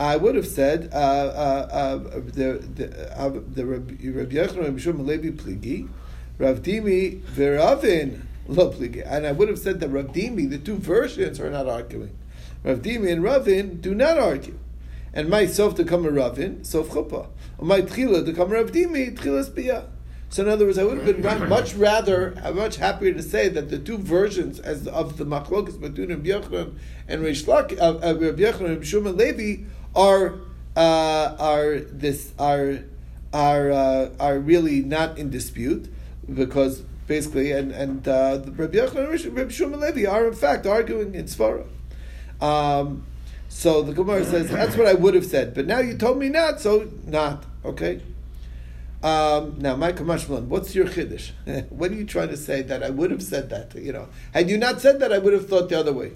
I 0.00 0.16
would 0.16 0.34
have 0.34 0.46
said 0.46 0.88
uh, 0.94 0.96
uh, 0.96 1.68
uh, 1.70 1.96
the 2.14 2.64
the 2.74 3.20
uh, 3.20 3.28
the 3.28 3.66
Rabbi 3.66 4.34
Yochanan 4.34 4.68
and 4.68 4.78
Mishum 4.78 5.04
Levi 5.04 5.28
pligi, 5.28 5.90
Rav 6.40 6.62
Dimi 6.62 7.20
veravin 7.20 8.22
lo 8.48 8.72
pligi, 8.72 9.02
and 9.06 9.26
I 9.26 9.32
would 9.32 9.48
have 9.48 9.58
said 9.58 9.78
that 9.80 9.90
Rav 9.90 10.06
Dimi, 10.06 10.48
the 10.48 10.56
two 10.56 10.76
versions 10.76 11.38
are 11.38 11.50
not 11.50 11.68
arguing. 11.68 12.16
Rav 12.64 12.78
Dimi 12.78 13.12
and 13.12 13.22
Ravin 13.22 13.82
do 13.82 13.94
not 13.94 14.18
argue, 14.18 14.58
and 15.12 15.28
my 15.28 15.44
sof 15.44 15.74
to 15.74 15.84
come 15.84 16.06
a 16.06 16.10
Ravin, 16.10 16.64
sof 16.64 16.88
chuppah, 16.88 17.28
my 17.60 17.82
tchila 17.82 18.24
to 18.24 18.32
come 18.32 18.52
a 18.52 18.54
Rav 18.54 18.72
Dimi, 18.72 19.14
tchilas 19.14 19.50
biyah. 19.50 19.84
So 20.30 20.44
in 20.44 20.48
other 20.48 20.64
words, 20.64 20.78
I 20.78 20.84
would 20.84 20.98
have 21.02 21.22
been 21.22 21.48
much 21.48 21.74
rather, 21.74 22.34
much 22.54 22.76
happier 22.76 23.12
to 23.12 23.22
say 23.22 23.48
that 23.48 23.68
the 23.68 23.78
two 23.78 23.98
versions 23.98 24.60
as 24.60 24.86
of 24.86 25.18
the 25.18 25.26
machlokas 25.26 25.78
between 25.78 26.08
Rabbi 26.08 26.28
Yochanan 26.28 26.74
and 27.06 27.22
Reish 27.22 27.46
Lak, 27.46 27.72
uh, 27.72 27.98
uh, 27.98 28.14
Rabbi 28.14 28.64
and 28.64 28.86
Shimon 28.86 29.16
Levi 29.16 29.64
are 29.94 30.36
uh, 30.76 31.36
are 31.38 31.80
this 31.80 32.32
are 32.38 32.78
are 33.34 33.72
uh, 33.72 34.10
are 34.18 34.38
really 34.38 34.80
not 34.80 35.18
in 35.18 35.30
dispute 35.30 35.92
because 36.34 36.80
basically 37.06 37.52
and 37.52 37.72
and 37.72 38.06
uh, 38.06 38.36
the 38.38 38.52
Rabbi 38.52 38.78
Yochanan 38.78 39.24
and 39.24 39.36
Rabbi 39.36 39.50
Shimon 39.50 39.80
Levi 39.80 40.06
are 40.06 40.28
in 40.28 40.34
fact 40.34 40.66
arguing 40.66 41.14
in 41.14 41.24
Svara. 41.24 41.66
Um, 42.40 43.04
so 43.48 43.82
the 43.82 43.92
Gemara 43.92 44.24
says 44.24 44.48
that's 44.48 44.76
what 44.76 44.86
I 44.86 44.94
would 44.94 45.14
have 45.14 45.26
said, 45.26 45.54
but 45.54 45.66
now 45.66 45.80
you 45.80 45.96
told 45.96 46.18
me 46.18 46.28
not, 46.28 46.60
so 46.60 46.90
not 47.06 47.44
okay. 47.64 48.00
Um, 49.02 49.54
now, 49.58 49.76
Michael 49.76 50.04
Mashmalan, 50.04 50.44
what's 50.48 50.74
your 50.74 50.84
chiddush? 50.86 51.30
what 51.70 51.90
are 51.90 51.94
you 51.94 52.04
trying 52.04 52.28
to 52.28 52.36
say 52.36 52.60
that 52.62 52.82
I 52.82 52.90
would 52.90 53.10
have 53.10 53.22
said 53.22 53.48
that? 53.48 53.74
You 53.74 53.92
know, 53.94 54.08
had 54.32 54.50
you 54.50 54.58
not 54.58 54.82
said 54.82 55.00
that, 55.00 55.10
I 55.10 55.18
would 55.18 55.32
have 55.32 55.48
thought 55.48 55.70
the 55.70 55.78
other 55.78 55.92
way. 55.92 56.12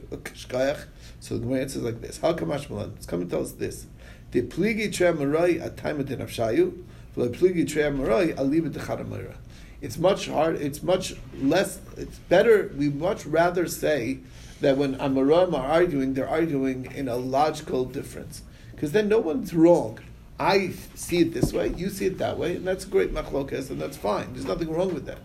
So 1.20 1.38
the 1.38 1.54
answer 1.54 1.78
is 1.78 1.84
like 1.84 2.02
this: 2.02 2.18
How 2.18 2.34
come 2.34 2.50
Mashmalan? 2.50 2.96
It's 2.96 3.06
coming 3.06 3.28
to 3.30 3.40
us 3.40 3.52
this: 3.52 3.86
The 4.32 4.42
pligi 4.42 4.92
tre 4.92 5.12
marai 5.12 5.58
at 5.60 5.78
time 5.78 5.98
of 5.98 6.06
dinafshayu, 6.06 6.84
the 7.16 7.28
pligi 7.28 7.66
tre 7.66 7.88
marai 7.90 8.34
alibet 8.34 8.72
decharamira. 8.72 9.34
It's 9.84 9.98
much 9.98 10.28
hard. 10.28 10.56
It's 10.56 10.82
much 10.82 11.14
less. 11.38 11.78
It's 11.98 12.18
better. 12.30 12.72
We 12.74 12.88
much 12.88 13.26
rather 13.26 13.68
say 13.68 14.20
that 14.62 14.78
when 14.78 14.96
Amoraim 14.96 15.52
are 15.52 15.66
arguing, 15.66 16.14
they're 16.14 16.26
arguing 16.26 16.90
in 16.94 17.06
a 17.06 17.16
logical 17.16 17.84
difference, 17.84 18.40
because 18.70 18.92
then 18.92 19.08
no 19.08 19.18
one's 19.18 19.52
wrong. 19.52 19.98
I 20.40 20.70
see 20.94 21.18
it 21.18 21.34
this 21.34 21.52
way, 21.52 21.74
you 21.76 21.90
see 21.90 22.06
it 22.06 22.16
that 22.16 22.38
way, 22.38 22.56
and 22.56 22.66
that's 22.66 22.86
great 22.86 23.12
machlokas, 23.12 23.68
and 23.68 23.78
that's 23.78 23.98
fine. 23.98 24.32
There's 24.32 24.46
nothing 24.46 24.72
wrong 24.72 24.94
with 24.94 25.04
that. 25.04 25.20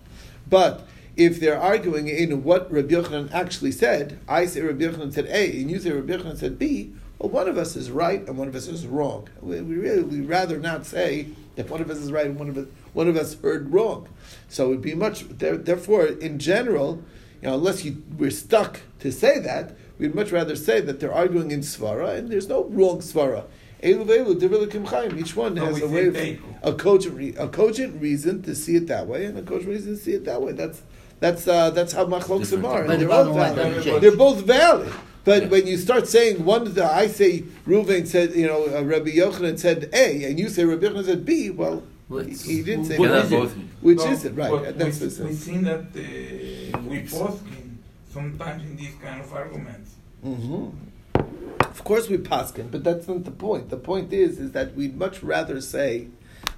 But 0.48 0.86
if 1.16 1.40
they're 1.40 1.60
arguing 1.60 2.10
in 2.10 2.44
what 2.44 2.70
Rabbi 2.70 2.94
Yochanan 2.94 3.32
actually 3.32 3.72
said, 3.72 4.20
I 4.28 4.46
say 4.46 4.60
Rabbi 4.60 4.84
Yochanan 4.84 5.14
said 5.14 5.28
A, 5.28 5.62
and 5.62 5.72
you 5.72 5.80
say 5.80 5.92
Rabbi 5.92 6.14
Yochanan 6.14 6.38
said 6.38 6.60
B, 6.60 6.92
well, 7.18 7.30
one 7.30 7.48
of 7.48 7.58
us 7.58 7.76
is 7.76 7.92
right 7.92 8.26
and 8.28 8.38
one 8.38 8.48
of 8.48 8.56
us 8.56 8.68
is 8.68 8.88
wrong. 8.88 9.30
We, 9.42 9.62
we 9.62 9.76
really 9.76 10.04
we 10.04 10.22
rather 10.22 10.58
not 10.58 10.86
say 10.86 11.28
that 11.56 11.70
one 11.70 11.82
of 11.82 11.90
us 11.90 11.98
is 11.98 12.12
right 12.12 12.26
and 12.26 12.40
one 12.40 12.50
of 12.50 12.58
us 12.58 12.68
one 12.94 13.08
of 13.08 13.16
us 13.16 13.40
heard 13.42 13.74
wrong. 13.74 14.08
So 14.48 14.66
it 14.66 14.70
would 14.70 14.82
be 14.82 14.96
much. 14.96 15.26
Therefore, 15.30 16.06
in 16.06 16.40
general, 16.40 17.04
you 17.42 17.50
know, 17.50 17.56
unless 17.56 17.86
you 17.86 18.04
we're 18.18 18.32
stuck 18.32 18.82
to 19.00 19.12
say 19.12 19.40
that, 19.40 19.76
we'd 19.98 20.16
much 20.16 20.32
rather 20.32 20.56
say 20.56 20.82
that 20.82 21.00
they're 21.00 21.14
arguing 21.14 21.52
in 21.52 21.62
svara 21.62 22.18
and 22.18 22.30
there's 22.30 22.48
no 22.48 22.66
wrong 22.66 23.00
svara. 23.00 23.46
Each 23.82 23.96
one 23.96 25.56
has 25.56 25.82
a 25.82 25.88
way 25.88 26.08
of, 26.08 26.18
a 26.64 26.74
cogent, 26.74 27.38
a 27.38 27.48
cogent 27.48 28.02
reason 28.02 28.42
to 28.42 28.54
see 28.54 28.76
it 28.76 28.88
that 28.88 29.08
way, 29.08 29.24
and 29.26 29.38
a 29.38 29.42
cogent 29.42 29.70
reason 29.70 29.96
to 29.96 30.02
see 30.02 30.14
it 30.14 30.26
that 30.26 30.42
way. 30.42 30.52
That's 30.52 30.82
that's 31.22 31.48
uh, 31.48 31.70
that's 31.70 31.94
how 31.94 32.06
machloksim 32.06 32.68
are. 32.68 32.86
They're, 32.88 33.08
both 33.08 33.36
valid. 33.36 34.02
They're 34.02 34.18
both 34.18 34.46
valid. 34.46 34.92
But 35.24 35.44
yeah. 35.44 35.50
when 35.50 35.68
you 35.68 35.78
start 35.78 36.08
saying 36.08 36.44
one, 36.44 36.74
the, 36.74 36.84
I 36.84 37.08
say 37.08 37.44
Reuven 37.68 38.08
said, 38.08 38.34
you 38.34 38.48
know, 38.48 38.66
uh, 38.66 38.82
Rabbi 38.84 39.12
Yochanan 39.12 39.60
said 39.60 39.90
A, 39.94 40.24
and 40.24 40.40
you 40.40 40.50
say 40.50 40.66
Rabbi 40.66 40.88
Yochanan 40.88 41.06
said 41.06 41.26
B. 41.26 41.50
Well, 41.50 41.84
he, 42.10 42.34
he, 42.34 42.62
didn't 42.64 42.86
say 42.86 42.98
what 42.98 43.12
is 43.12 43.32
it? 43.32 43.50
Which 43.82 43.98
no, 44.00 44.06
is 44.06 44.26
it? 44.26 44.34
Right. 44.34 44.78
That's 44.78 45.00
we, 45.00 45.26
we've 45.26 45.36
seen 45.38 45.64
that 45.64 45.80
uh, 45.80 46.80
we 46.80 47.02
post 47.02 47.44
sometimes 48.12 48.64
in 48.64 48.76
these 48.76 48.96
kind 49.02 49.22
of 49.22 49.32
arguments. 49.32 49.96
Mm-hmm. 50.26 50.70
Of 51.62 51.84
course 51.84 52.10
we 52.10 52.18
paskin, 52.18 52.72
but 52.72 52.84
that's 52.84 53.08
not 53.08 53.24
the 53.26 53.32
point. 53.32 53.70
The 53.70 53.78
point 53.78 54.12
is, 54.12 54.40
is 54.40 54.52
that 54.54 54.76
we'd 54.76 54.98
much 54.98 55.22
rather 55.22 55.62
say 55.62 56.08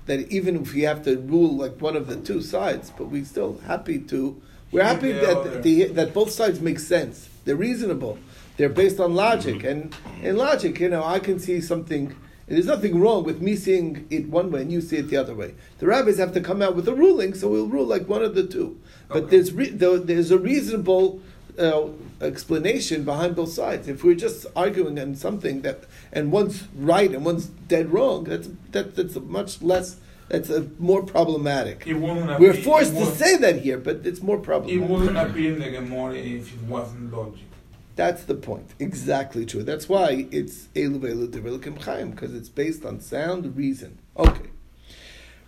that 0.06 0.32
even 0.32 0.62
if 0.62 0.74
we 0.74 0.82
have 0.84 1.04
to 1.04 1.18
rule 1.18 1.58
like 1.58 1.80
one 1.82 1.96
of 1.96 2.08
the 2.08 2.16
two 2.16 2.42
sides, 2.42 2.92
but 2.98 3.06
we're 3.06 3.26
still 3.26 3.60
happy 3.68 4.00
to. 4.00 4.42
We're 4.72 4.84
happy 4.84 5.12
that 5.12 5.64
the, 5.64 5.86
that 5.88 6.14
both 6.14 6.32
sides 6.32 6.62
make 6.62 6.80
sense. 6.80 7.30
They're 7.44 7.58
reasonable. 7.58 8.18
They're 8.56 8.70
based 8.70 9.00
on 9.00 9.14
logic, 9.16 9.64
and 9.64 9.94
in 10.22 10.38
logic, 10.38 10.80
you 10.80 10.90
know, 10.90 11.04
I 11.04 11.20
can 11.20 11.40
see 11.40 11.60
something. 11.60 12.16
There's 12.52 12.66
nothing 12.66 13.00
wrong 13.00 13.24
with 13.24 13.42
me 13.42 13.56
seeing 13.56 14.06
it 14.10 14.28
one 14.28 14.52
way 14.52 14.64
and 14.64 14.72
you 14.72 14.82
see 14.82 14.98
it 14.98 15.10
the 15.10 15.16
other 15.16 15.34
way. 15.34 15.56
The 15.80 15.88
rabbis 15.88 16.18
have 16.18 16.34
to 16.34 16.42
come 16.42 16.62
out 16.62 16.76
with 16.76 16.86
a 16.88 16.94
ruling, 16.94 17.34
so 17.34 17.48
we'll 17.48 17.68
rule 17.68 17.86
like 17.86 18.10
one 18.10 18.24
of 18.24 18.36
the 18.36 18.46
two. 18.46 18.78
But 19.08 19.24
okay. 19.24 19.30
there's 19.32 19.54
re- 19.54 19.70
there's 19.70 20.32
a 20.32 20.38
reasonable 20.38 21.22
uh, 21.58 21.88
explanation 22.20 23.06
behind 23.06 23.38
both 23.38 23.54
sides. 23.54 23.88
If 23.88 24.04
we're 24.04 24.16
just 24.16 24.46
arguing 24.54 25.00
on 25.00 25.16
something 25.16 25.62
that 25.62 25.86
and 26.12 26.32
one's 26.32 26.68
right 26.76 27.12
and 27.12 27.24
one's 27.24 27.46
dead 27.46 27.94
wrong, 27.94 28.26
that's 28.26 28.50
that, 28.72 28.98
that's 28.98 29.16
much 29.16 29.62
less. 29.62 29.98
That's 30.28 30.50
a 30.50 30.68
more 30.80 31.04
problematic. 31.04 31.84
We're 31.86 32.54
forced 32.54 32.96
to 32.96 33.06
say 33.06 33.36
that 33.38 33.62
here, 33.62 33.78
but 33.78 34.06
it's 34.06 34.22
more 34.22 34.38
problematic. 34.38 34.82
It 34.82 34.92
wouldn't 34.92 35.18
appear 35.18 35.54
in 35.54 35.60
the 35.60 35.72
Gemara 35.72 36.16
if 36.16 36.54
it 36.54 36.62
wasn't 36.64 37.14
logic. 37.14 37.51
That's 37.96 38.24
the 38.24 38.36
point. 38.36 38.72
Exactly 38.80 39.46
true. 39.46 39.64
That's 39.64 39.90
why 39.90 40.28
it's 40.32 40.68
Elu 40.76 41.00
Elu 41.00 41.28
Devilikim 41.28 41.82
Chaim, 41.82 42.12
because 42.12 42.34
it's 42.34 42.50
based 42.50 42.86
on 42.86 43.00
sound 43.00 43.56
reason. 43.56 44.00
Okay. 44.18 44.50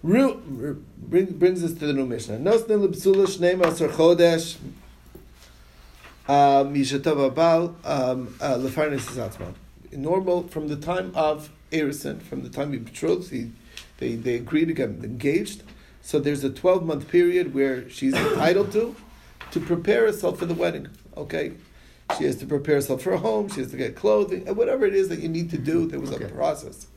Bring, 0.03 0.88
brings 1.07 1.63
us 1.63 1.73
to 1.73 1.88
the 1.88 1.93
new 1.93 2.05
Mishnah. 2.05 2.38
Nosne 2.38 2.67
lebsula 2.67 3.25
shnei 3.25 3.57
masar 3.57 3.89
chodesh 3.89 4.57
mishatov 6.27 7.31
abal 7.31 7.75
um, 7.85 8.35
uh, 8.41 8.55
lefarnes 8.55 9.07
zatzman. 9.12 9.53
Normal 9.93 10.47
from 10.47 10.67
the 10.67 10.75
time 10.75 11.12
of 11.15 11.50
Erison, 11.71 12.21
from 12.21 12.43
the 12.43 12.50
time 12.50 12.73
he 12.73 12.79
betrothed, 12.79 13.29
he, 13.31 13.51
they, 14.00 14.15
they 14.15 14.35
agree 14.35 14.65
to 14.65 14.73
get 14.73 14.89
engaged. 14.89 15.63
So 16.01 16.19
there's 16.19 16.43
a 16.43 16.50
12 16.50 16.85
month 16.85 17.07
period 17.07 17.53
where 17.53 17.89
she's 17.89 18.13
entitled 18.13 18.71
to 18.73 18.95
to 19.51 19.59
prepare 19.59 20.05
herself 20.05 20.39
for 20.39 20.45
the 20.45 20.53
wedding. 20.53 20.89
Okay, 21.15 21.53
she 22.17 22.25
has 22.25 22.36
to 22.38 22.45
prepare 22.45 22.75
herself 22.75 23.01
for 23.01 23.13
a 23.13 23.17
home. 23.17 23.50
She 23.50 23.62
has 23.62 23.72
to 23.72 23.77
get 23.77 23.95
clothing, 23.95 24.48
and 24.48 24.55
whatever 24.57 24.86
it 24.86 24.93
is 24.93 25.10
that 25.10 25.19
you 25.19 25.29
need 25.29 25.50
to 25.51 25.57
do. 25.57 25.88
There 25.88 26.00
was 26.00 26.12
okay. 26.12 26.25
a 26.25 26.29
process. 26.29 26.88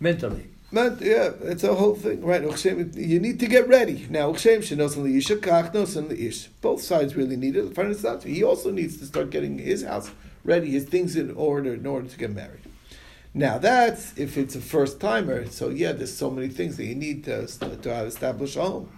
Mentally. 0.00 0.48
yeah, 0.72 1.32
it's 1.42 1.64
a 1.64 1.74
whole 1.74 1.94
thing, 1.94 2.24
right? 2.24 2.42
You 2.42 3.20
need 3.20 3.38
to 3.40 3.46
get 3.46 3.68
ready 3.68 4.06
now. 4.08 4.32
Both 4.32 4.40
sides 6.82 7.14
really 7.14 7.36
need 7.36 7.56
it. 7.56 8.24
He 8.24 8.42
also 8.42 8.70
needs 8.70 8.96
to 8.96 9.06
start 9.06 9.30
getting 9.30 9.58
his 9.58 9.84
house 9.84 10.10
ready, 10.44 10.70
his 10.70 10.84
things 10.84 11.14
in 11.14 11.30
order, 11.32 11.74
in 11.74 11.86
order 11.86 12.08
to 12.08 12.18
get 12.18 12.34
married. 12.34 12.62
Now 13.34 13.58
that's 13.58 14.16
if 14.18 14.36
it's 14.36 14.54
a 14.56 14.60
first 14.60 15.00
timer. 15.00 15.46
So 15.46 15.70
yeah, 15.70 15.92
there's 15.92 16.14
so 16.14 16.30
many 16.30 16.48
things 16.48 16.76
that 16.76 16.84
you 16.84 16.94
need 16.94 17.24
to 17.24 17.46
to 17.46 17.90
establish 18.04 18.56
a 18.56 18.62
home. 18.62 18.90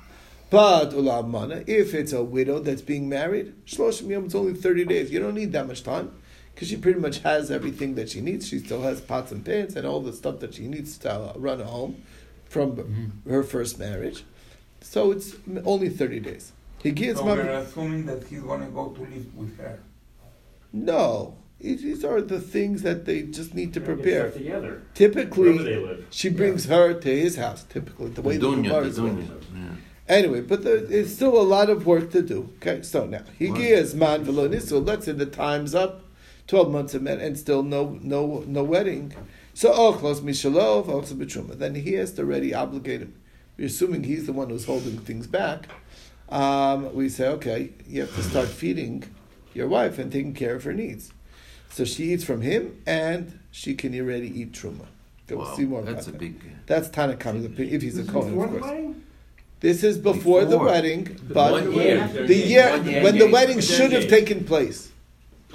But 0.54 0.90
ulam 0.90 1.28
mana, 1.30 1.64
if 1.66 1.94
it's 1.94 2.12
a 2.12 2.22
widow 2.22 2.60
that's 2.60 2.80
being 2.82 3.08
married, 3.08 3.54
shloshim 3.66 4.08
yom, 4.08 4.26
it's 4.26 4.36
only 4.36 4.54
thirty 4.54 4.84
days. 4.84 5.10
You 5.10 5.18
don't 5.18 5.34
need 5.34 5.52
that 5.52 5.66
much 5.66 5.82
time 5.82 6.12
because 6.54 6.68
she 6.68 6.76
pretty 6.76 7.00
much 7.00 7.18
has 7.18 7.50
everything 7.50 7.96
that 7.96 8.08
she 8.10 8.20
needs. 8.20 8.46
She 8.46 8.60
still 8.60 8.82
has 8.82 9.00
pots 9.00 9.32
and 9.32 9.44
pans 9.44 9.74
and 9.74 9.84
all 9.84 10.00
the 10.00 10.12
stuff 10.12 10.38
that 10.38 10.54
she 10.54 10.68
needs 10.68 10.96
to 10.98 11.32
run 11.34 11.60
a 11.60 11.64
home 11.64 12.04
from 12.44 12.76
mm-hmm. 12.76 13.28
her 13.28 13.42
first 13.42 13.80
marriage. 13.80 14.24
So 14.80 15.10
it's 15.10 15.34
only 15.64 15.88
thirty 15.88 16.20
days. 16.20 16.52
He 16.82 16.92
gives. 16.92 17.18
So 17.18 17.24
we're 17.24 17.40
assuming 17.40 18.06
that 18.06 18.22
he's 18.28 18.42
going 18.42 18.60
to 18.60 18.68
go 18.68 18.90
to 18.90 19.00
live 19.00 19.34
with 19.34 19.58
her. 19.58 19.80
No, 20.72 21.36
these 21.58 22.04
are 22.04 22.20
the 22.20 22.40
things 22.40 22.82
that 22.82 23.06
they 23.06 23.22
just 23.22 23.54
need 23.54 23.74
to 23.74 23.80
prepare. 23.80 24.30
Together. 24.30 24.82
Typically, 24.94 26.04
she 26.10 26.28
brings 26.28 26.66
yeah. 26.66 26.76
her 26.76 26.94
to 26.94 27.08
his 27.08 27.36
house. 27.36 27.64
Typically, 27.64 28.10
the 28.10 28.22
way 28.22 28.36
the, 28.36 28.50
the 28.50 28.62
Gemara 28.62 28.84
is. 28.84 29.00
Anyway, 30.08 30.42
but 30.42 30.62
there's 30.62 31.14
still 31.14 31.40
a 31.40 31.42
lot 31.42 31.70
of 31.70 31.86
work 31.86 32.10
to 32.10 32.20
do. 32.20 32.50
Okay, 32.56 32.82
so 32.82 33.06
now 33.06 33.22
Higias 33.40 33.94
man 33.94 34.60
So 34.60 34.78
Let's 34.78 35.06
say 35.06 35.12
the 35.12 35.26
time's 35.26 35.74
up, 35.74 36.04
twelve 36.46 36.70
months 36.70 36.94
of 36.94 37.02
men, 37.02 37.20
and 37.20 37.38
still 37.38 37.62
no 37.62 37.98
no 38.02 38.44
no 38.46 38.62
wedding. 38.62 39.14
So 39.54 39.72
ochlos 39.72 40.20
mishalov 40.20 40.88
also 40.88 41.14
betruma. 41.14 41.56
Then 41.56 41.74
he 41.74 41.94
has 41.94 42.12
to 42.14 42.22
already 42.22 42.52
obligate 42.52 43.00
him. 43.00 43.14
We're 43.56 43.68
assuming 43.68 44.04
he's 44.04 44.26
the 44.26 44.32
one 44.32 44.50
who's 44.50 44.66
holding 44.66 44.98
things 44.98 45.26
back. 45.26 45.68
Um, 46.28 46.92
we 46.94 47.08
say, 47.08 47.28
okay, 47.28 47.70
you 47.86 48.00
have 48.00 48.14
to 48.16 48.22
start 48.22 48.48
feeding 48.48 49.04
your 49.54 49.68
wife 49.68 49.98
and 49.98 50.10
taking 50.10 50.34
care 50.34 50.56
of 50.56 50.64
her 50.64 50.72
needs. 50.72 51.12
So 51.70 51.84
she 51.84 52.12
eats 52.12 52.24
from 52.24 52.42
him, 52.42 52.82
and 52.86 53.38
she 53.50 53.74
can 53.74 53.98
already 53.98 54.28
eat 54.40 54.52
truma. 54.52 54.86
We'll 55.30 55.38
wow, 55.38 55.54
see 55.54 55.64
more 55.64 55.82
that's 55.82 56.08
about 56.08 56.16
a 56.16 56.18
big. 56.18 56.66
That's 56.66 56.88
Tanakama's 56.88 57.46
opinion. 57.46 57.74
If 57.74 57.82
he's 57.82 57.98
a 57.98 58.04
Kohen, 58.04 58.38
of 58.38 58.60
course. 58.60 58.96
This 59.64 59.82
is 59.82 59.96
before, 59.96 60.42
before. 60.42 60.44
the 60.44 60.58
wedding, 60.58 61.18
but 61.26 61.52
one 61.52 61.72
year. 61.72 62.06
the 62.06 62.34
year 62.34 62.76
year, 62.76 63.02
when 63.02 63.16
the 63.16 63.30
wedding 63.30 63.60
should 63.60 63.92
have 63.92 64.08
taken 64.08 64.44
place. 64.44 64.92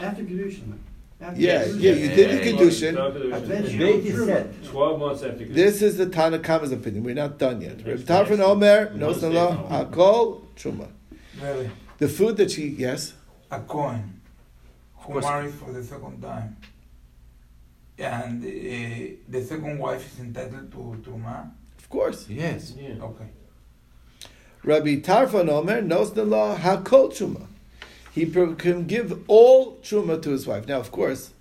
After 0.02 0.24
Kedushin. 0.24 0.80
Yeah, 1.36 1.66
yeah, 1.66 1.92
you 2.02 2.08
did 2.18 2.28
the 2.34 2.40
Kedushin. 2.48 2.96
Twelve 4.66 5.00
months 5.00 5.22
after 5.22 5.46
Kedushin. 5.46 5.54
This 5.54 5.84
is 5.84 5.98
the 5.98 6.08
Tanakama's 6.08 6.72
opinion. 6.72 7.04
We're 7.04 7.14
not 7.14 7.38
done 7.38 7.62
yet. 7.62 7.86
Reb 7.86 8.00
Tarfon 8.00 8.40
Omer, 8.40 8.88
Nosnala, 8.96 9.70
Akol, 9.70 10.42
Truma. 10.56 10.88
Really? 11.40 11.70
The 12.00 12.08
food 12.08 12.38
that 12.38 12.50
she, 12.50 12.70
yes? 12.70 13.14
A 13.52 13.60
coin 13.60 14.22
who 15.02 15.22
married 15.22 15.54
for 15.54 15.72
the 15.72 15.84
second 15.84 16.20
time. 16.20 16.58
And 18.00 18.44
uh, 18.44 18.48
the 19.28 19.44
second 19.44 19.78
wife 19.78 20.04
is 20.12 20.20
entitled 20.20 20.72
to 20.72 20.82
Truma? 21.06 21.52
Of 21.78 21.88
course. 21.92 22.28
Yes. 22.28 22.74
Yeah. 22.76 23.04
Okay. 23.04 23.30
Rabbi 24.64 24.98
Tarfon 24.98 25.50
Omer 25.50 25.82
knows 25.82 26.14
the 26.14 26.26
law 26.26 26.58
hakol 26.58 27.12
truma. 27.12 27.48
He 28.12 28.26
can 28.26 28.88
give 28.88 29.24
all 29.28 29.78
truma 29.78 30.22
to 30.22 30.32
his 30.32 30.46
wife. 30.46 30.68
Now, 30.68 30.80
of 30.80 30.92
course, 30.92 31.34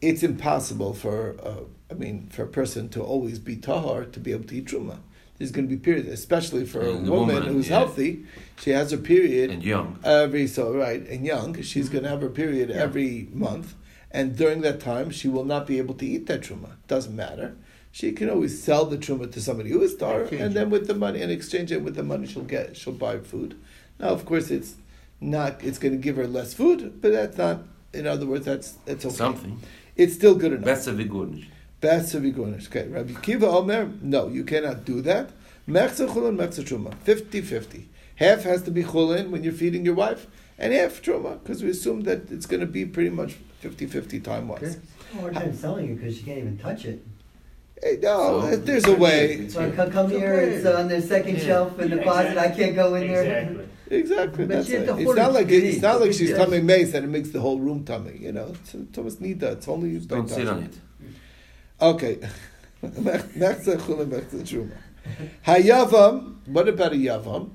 it's 0.00 0.22
impossible 0.22 0.94
for 0.94 1.36
uh, 1.42 1.64
I 1.90 1.94
mean 1.94 2.28
for 2.32 2.42
a 2.42 2.48
person 2.48 2.88
to 2.90 3.02
always 3.02 3.38
be 3.38 3.56
tahar 3.56 4.04
to 4.06 4.20
be 4.20 4.32
able 4.32 4.44
to 4.44 4.56
eat 4.56 4.66
truma. 4.66 4.98
There's 5.38 5.52
going 5.52 5.68
to 5.68 5.74
be 5.74 5.80
periods, 5.80 6.08
especially 6.08 6.66
for 6.66 6.82
a 6.82 6.94
woman, 6.94 7.10
woman, 7.10 7.42
who's 7.44 7.68
yeah. 7.68 7.78
healthy. 7.78 8.24
She 8.60 8.70
has 8.70 8.90
her 8.90 8.96
period 8.96 9.50
and 9.50 9.62
young 9.62 9.98
every 10.04 10.46
so 10.46 10.72
right 10.72 11.06
and 11.08 11.24
young. 11.24 11.60
She's 11.62 11.86
mm-hmm. 11.86 11.92
going 11.92 12.04
to 12.04 12.10
have 12.10 12.20
her 12.22 12.28
period 12.28 12.70
yeah. 12.70 12.76
every 12.76 13.28
month, 13.32 13.74
and 14.10 14.36
during 14.36 14.62
that 14.62 14.80
time, 14.80 15.10
she 15.10 15.28
will 15.28 15.44
not 15.44 15.66
be 15.66 15.78
able 15.78 15.94
to 15.94 16.06
eat 16.06 16.26
that 16.26 16.40
truma. 16.40 16.72
Doesn't 16.88 17.14
matter 17.14 17.54
she 17.92 18.10
can 18.12 18.28
always 18.28 18.60
sell 18.62 18.86
the 18.86 18.96
truma 18.96 19.30
to 19.30 19.40
somebody 19.40 19.70
who 19.70 19.82
is 19.82 19.94
tar, 19.94 20.22
and 20.22 20.54
then 20.54 20.70
with 20.70 20.86
the 20.86 20.94
money 20.94 21.20
and 21.22 21.30
exchange 21.30 21.70
it 21.70 21.82
with 21.82 21.94
the 21.94 22.02
money 22.02 22.26
she'll 22.26 22.42
get, 22.42 22.76
she'll 22.76 22.92
buy 22.94 23.18
food. 23.18 23.54
Now, 24.00 24.08
of 24.08 24.24
course, 24.24 24.50
it's 24.50 24.74
not. 25.20 25.62
It's 25.62 25.78
going 25.78 25.92
to 25.92 25.98
give 25.98 26.16
her 26.16 26.26
less 26.26 26.54
food, 26.54 27.00
but 27.00 27.12
that's 27.12 27.36
not. 27.36 27.62
In 27.92 28.06
other 28.06 28.26
words, 28.26 28.46
that's 28.46 28.72
that's 28.86 29.04
okay. 29.04 29.14
Something. 29.14 29.60
It's 29.94 30.14
still 30.14 30.34
good 30.34 30.52
enough. 30.54 30.64
Besser 30.64 30.94
vigunish. 30.94 31.46
Besser 31.80 32.20
vigunish. 32.20 32.68
Okay, 32.68 32.88
Rabbi 32.88 33.12
Kiva 33.20 33.46
Omer. 33.46 33.90
No, 34.00 34.28
you 34.28 34.44
cannot 34.44 34.86
do 34.86 35.02
that. 35.02 35.30
Mechza 35.68 36.08
chulin, 36.08 36.36
mechza 36.36 36.64
truma. 36.64 36.94
50-50. 37.04 37.84
Half 38.16 38.44
has 38.44 38.62
to 38.62 38.70
be 38.70 38.82
chulin 38.82 39.30
when 39.30 39.44
you're 39.44 39.52
feeding 39.52 39.84
your 39.84 39.94
wife, 39.94 40.26
and 40.58 40.72
half 40.72 41.02
truma, 41.02 41.42
because 41.42 41.62
we 41.62 41.70
assume 41.70 42.02
that 42.02 42.30
it's 42.30 42.46
going 42.46 42.60
to 42.60 42.66
be 42.66 42.86
pretty 42.86 43.10
much 43.10 43.36
50-50 43.62 44.24
time-wise. 44.24 44.62
Okay. 44.62 45.20
Hard 45.20 45.34
time 45.34 45.54
selling 45.54 45.90
it 45.90 45.96
because 45.96 46.18
you 46.18 46.24
can't 46.24 46.38
even 46.38 46.56
touch 46.56 46.84
it. 46.86 47.04
Hey, 47.82 47.98
no, 48.00 48.42
so, 48.42 48.56
there's 48.56 48.86
a 48.86 48.94
way. 48.94 49.48
So 49.48 49.72
come, 49.72 49.90
come 49.90 50.08
here, 50.08 50.34
it's 50.34 50.64
on 50.64 50.86
the 50.86 51.02
second 51.02 51.38
yeah. 51.38 51.44
shelf 51.44 51.78
in 51.80 51.90
the 51.90 51.96
yeah, 51.96 52.02
closet. 52.04 52.28
Exactly. 52.28 52.52
I 52.52 52.56
can't 52.56 52.76
go 52.76 52.94
in 52.94 53.08
there. 53.08 53.22
Exactly. 53.22 53.68
Exactly. 53.90 54.44
That's 54.46 54.70
it. 54.70 54.88
It's 54.88 55.14
not 55.16 55.32
like 55.32 55.48
it, 55.48 55.64
it's 55.64 55.82
not 55.82 56.00
like 56.00 56.12
she's 56.12 56.32
coming 56.32 56.64
mace 56.64 56.94
and 56.94 57.04
it 57.04 57.08
makes 57.08 57.30
the 57.30 57.40
whole 57.40 57.58
room 57.58 57.84
tummy. 57.84 58.16
You 58.18 58.32
know, 58.32 58.54
it's 58.54 58.72
tumas 58.72 59.16
nida. 59.16 59.54
It's 59.54 59.66
only 59.68 59.98
don't 59.98 60.28
sit 60.28 60.48
on 60.48 60.62
it. 60.62 60.74
Okay. 61.80 62.18
Hayavam. 65.46 66.36
What 66.46 66.68
about 66.68 66.92
a 66.92 66.96
yavam? 66.96 67.50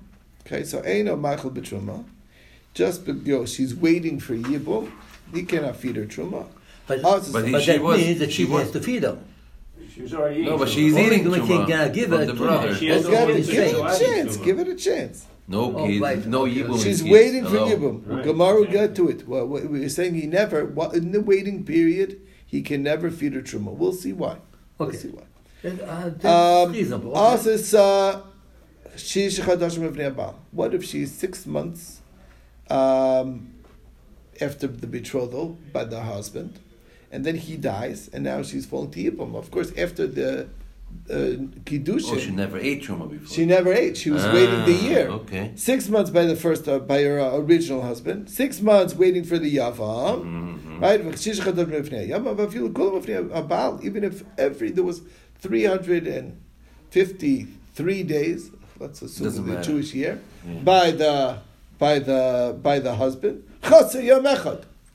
Okay, 0.45 0.63
so 0.63 0.83
ain't 0.85 1.05
no 1.05 1.15
Michael 1.15 1.51
betruma. 1.51 2.03
Just 2.73 3.07
you 3.07 3.39
know, 3.39 3.45
she's 3.45 3.73
waiting 3.73 4.19
for 4.19 4.35
yibum. 4.35 4.91
He 5.33 5.43
cannot 5.43 5.77
feed 5.77 5.95
her 5.95 6.05
truma. 6.05 6.47
But, 6.85 7.01
but, 7.01 7.29
but 7.33 7.45
that 7.65 7.81
was, 7.81 7.97
means 7.97 8.19
that 8.19 8.31
she, 8.31 8.45
she 8.45 8.51
wants 8.51 8.71
to 8.71 8.79
feed 8.79 9.03
him. 9.03 9.23
She 9.97 10.03
was 10.03 10.13
already 10.13 10.41
eating. 10.41 10.51
No, 10.51 10.57
but 10.59 10.69
she's 10.69 10.95
eating 10.95 11.23
truma. 11.23 11.65
Can, 11.65 11.71
uh, 11.71 11.87
give 11.87 12.13
it 12.13 12.27
the 12.27 12.33
brother. 12.35 12.75
Give 12.75 13.03
it 13.03 13.05
a 13.07 13.97
chance. 13.97 14.37
Give 14.37 14.59
it 14.59 14.67
a 14.67 14.75
chance. 14.75 15.25
No 15.47 15.75
oh, 15.75 15.87
kid, 15.87 16.01
right. 16.01 16.23
no 16.27 16.43
yibum. 16.43 16.83
She's 16.83 17.03
waiting 17.03 17.45
for 17.45 17.55
yibum. 17.55 18.05
Right. 18.05 18.23
Gemara 18.23 18.55
will 18.55 18.65
get 18.65 18.95
to 18.97 19.09
it. 19.09 19.27
Well, 19.27 19.47
we're 19.47 19.89
saying 19.89 20.13
he 20.13 20.27
never, 20.27 20.69
in 20.93 21.13
the 21.13 21.21
waiting 21.21 21.63
period, 21.63 22.21
he 22.45 22.61
can 22.61 22.83
never 22.83 23.09
feed 23.09 23.33
her 23.33 23.41
truma. 23.41 23.73
We'll 23.73 23.91
see 23.93 24.13
why. 24.13 24.37
We'll 24.77 24.93
see 24.93 25.07
why. 25.07 25.23
Uh, 25.65 26.63
um, 26.65 26.73
reasonable. 26.73 27.13
Also, 27.13 27.53
it's, 27.53 27.73
uh, 27.73 28.21
what 30.51 30.73
if 30.75 30.83
she's 30.83 31.11
six 31.11 31.45
months 31.47 32.01
um, 32.69 33.53
after 34.39 34.67
the 34.67 34.85
betrothal 34.85 35.57
by 35.73 35.85
the 35.85 36.01
husband, 36.01 36.59
and 37.11 37.25
then 37.25 37.35
he 37.35 37.57
dies, 37.57 38.09
and 38.13 38.23
now 38.23 38.41
she's 38.41 38.65
falling 38.65 38.91
to 38.91 39.11
Yibam? 39.11 39.35
Of 39.35 39.51
course, 39.51 39.71
after 39.77 40.07
the 40.07 40.49
uh, 41.09 41.37
kiddushin. 41.63 42.15
Oh, 42.15 42.17
she 42.17 42.31
never 42.31 42.57
ate 42.57 42.83
truma 42.83 43.09
before. 43.09 43.33
She 43.33 43.45
never 43.45 43.71
ate. 43.73 43.97
She 43.97 44.09
was 44.09 44.25
ah, 44.25 44.33
waiting 44.33 44.65
the 44.65 44.73
year. 44.73 45.07
Okay. 45.09 45.51
Six 45.55 45.89
months 45.89 46.09
by 46.09 46.25
the 46.25 46.35
first 46.35 46.67
uh, 46.67 46.79
by 46.79 47.03
her 47.03 47.19
uh, 47.19 47.37
original 47.37 47.81
husband. 47.81 48.29
Six 48.29 48.61
months 48.61 48.93
waiting 48.93 49.23
for 49.23 49.37
the 49.37 49.55
yavam. 49.55 50.23
Mm-hmm. 50.23 50.79
Right. 50.79 50.99
Even 53.83 54.03
if 54.03 54.23
every 54.37 54.71
there 54.71 54.83
was 54.83 55.01
three 55.39 55.63
hundred 55.63 56.07
and 56.07 56.41
fifty 56.89 57.47
three 57.73 58.03
days. 58.03 58.51
Let's 58.79 59.01
assume 59.01 59.47
the 59.47 59.61
Jewish 59.61 59.93
year 59.93 60.21
yeah. 60.45 60.59
by 60.59 60.91
the 60.91 61.39
by 61.79 61.99
the 61.99 62.57
by 62.61 62.79
the 62.79 62.93
husband. 62.95 63.43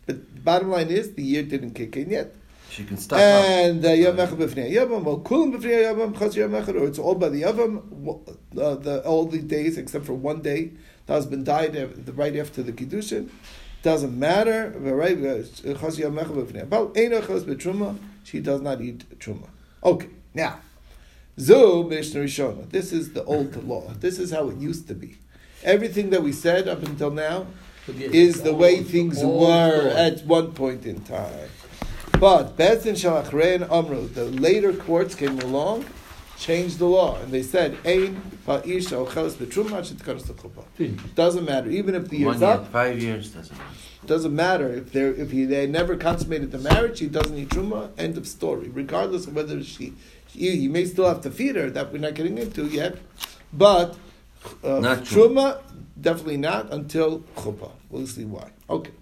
But 0.06 0.44
bottom 0.44 0.70
line 0.70 0.88
is 0.88 1.14
the 1.14 1.22
year 1.22 1.42
didn't 1.42 1.74
kick 1.74 1.96
in 1.96 2.10
yet. 2.10 2.34
She 2.70 2.84
can 2.84 2.96
stop 2.96 3.18
and 3.18 3.84
Yom 3.84 4.16
Echad 4.16 4.38
B'fnei 4.38 4.72
Yavam, 4.72 5.04
or 5.04 5.20
Kulim 5.20 5.54
B'fnei 5.54 5.84
Yavam, 5.84 6.14
Chaz 6.14 6.34
Yom 6.36 6.52
Echad, 6.52 6.80
or 6.80 6.86
it's 6.86 6.98
all 6.98 7.14
by 7.14 7.28
the 7.28 7.42
Yavam, 7.42 8.36
uh, 8.58 8.74
the, 8.76 9.02
all 9.04 9.26
the 9.26 9.40
days 9.40 9.76
except 9.76 10.06
for 10.06 10.14
one 10.14 10.40
day. 10.40 10.72
The 11.06 11.12
husband 11.12 11.44
died 11.44 11.76
right 12.16 12.34
after 12.36 12.62
the 12.62 12.72
Kiddushin. 12.72 13.28
Doesn't 13.82 14.18
matter. 14.18 14.74
Chaz 14.78 15.98
Yom 15.98 16.16
Echad 16.16 16.46
B'fnei 16.46 16.66
Yavam. 16.66 16.96
Ein 16.96 17.22
Echad 17.22 17.44
B'truma, 17.44 17.98
she 18.24 18.40
does 18.40 18.62
not 18.62 18.80
eat 18.80 19.18
Truma. 19.18 19.48
Okay, 19.84 20.08
now. 20.32 20.60
Zu 21.38 21.84
Mishnah 21.84 22.20
Rishona. 22.20 22.68
This 22.70 22.92
is 22.92 23.12
the 23.12 23.24
old 23.24 23.64
law. 23.66 23.88
This 24.00 24.18
is 24.18 24.30
how 24.30 24.48
it 24.48 24.58
used 24.58 24.88
to 24.88 24.94
be. 24.94 25.16
Everything 25.62 26.10
that 26.10 26.22
we 26.22 26.32
said 26.32 26.68
up 26.68 26.82
until 26.82 27.10
now 27.10 27.46
is 27.88 28.42
the 28.42 28.54
way 28.54 28.82
things 28.82 29.22
were 29.22 29.88
at 29.88 30.24
one 30.24 30.52
point 30.52 30.86
in 30.86 31.00
time. 31.02 31.48
But 32.18 32.56
Beth 32.56 32.84
Bezdin 32.84 32.94
Shalachrein 32.94 33.68
Amru, 33.68 34.06
the 34.06 34.26
later 34.26 34.72
courts 34.72 35.14
came 35.16 35.40
along, 35.40 35.86
changed 36.38 36.78
the 36.78 36.86
law, 36.86 37.18
and 37.20 37.32
they 37.32 37.42
said, 37.42 37.76
Ein 37.84 38.22
Ha'isha 38.46 39.04
Ocheles 39.04 39.34
B'Truma 39.34 39.82
Shitkaras 39.82 41.14
Doesn't 41.16 41.44
matter, 41.44 41.68
even 41.68 41.96
if 41.96 42.08
the 42.08 42.18
year's 42.18 42.40
year, 42.40 42.50
up. 42.50 42.70
Five 42.70 43.02
years 43.02 43.30
doesn't 43.30 43.56
matter. 43.58 43.70
Doesn't 44.06 44.34
matter 44.34 44.72
if 44.72 44.92
they 44.92 45.00
if 45.00 45.30
he, 45.30 45.44
they 45.44 45.66
never 45.66 45.96
consummated 45.96 46.52
the 46.52 46.58
marriage, 46.58 47.00
he 47.00 47.06
doesn't 47.06 47.34
need 47.34 47.48
truma. 47.50 47.90
End 47.98 48.16
of 48.16 48.26
story. 48.26 48.68
Regardless 48.68 49.26
of 49.26 49.34
whether 49.34 49.62
she, 49.62 49.92
he, 50.26 50.56
he 50.56 50.68
may 50.68 50.84
still 50.84 51.08
have 51.08 51.20
to 51.22 51.30
feed 51.30 51.56
her. 51.56 51.70
That 51.70 51.92
we're 51.92 51.98
not 51.98 52.14
getting 52.14 52.38
into 52.38 52.66
yet, 52.66 52.98
but 53.52 53.96
uh, 54.64 54.80
not 54.80 54.98
truma 54.98 55.60
definitely 56.00 56.36
not 56.36 56.72
until 56.72 57.20
chuppah. 57.36 57.72
We'll 57.90 58.06
see 58.06 58.24
why. 58.24 58.50
Okay. 58.68 58.92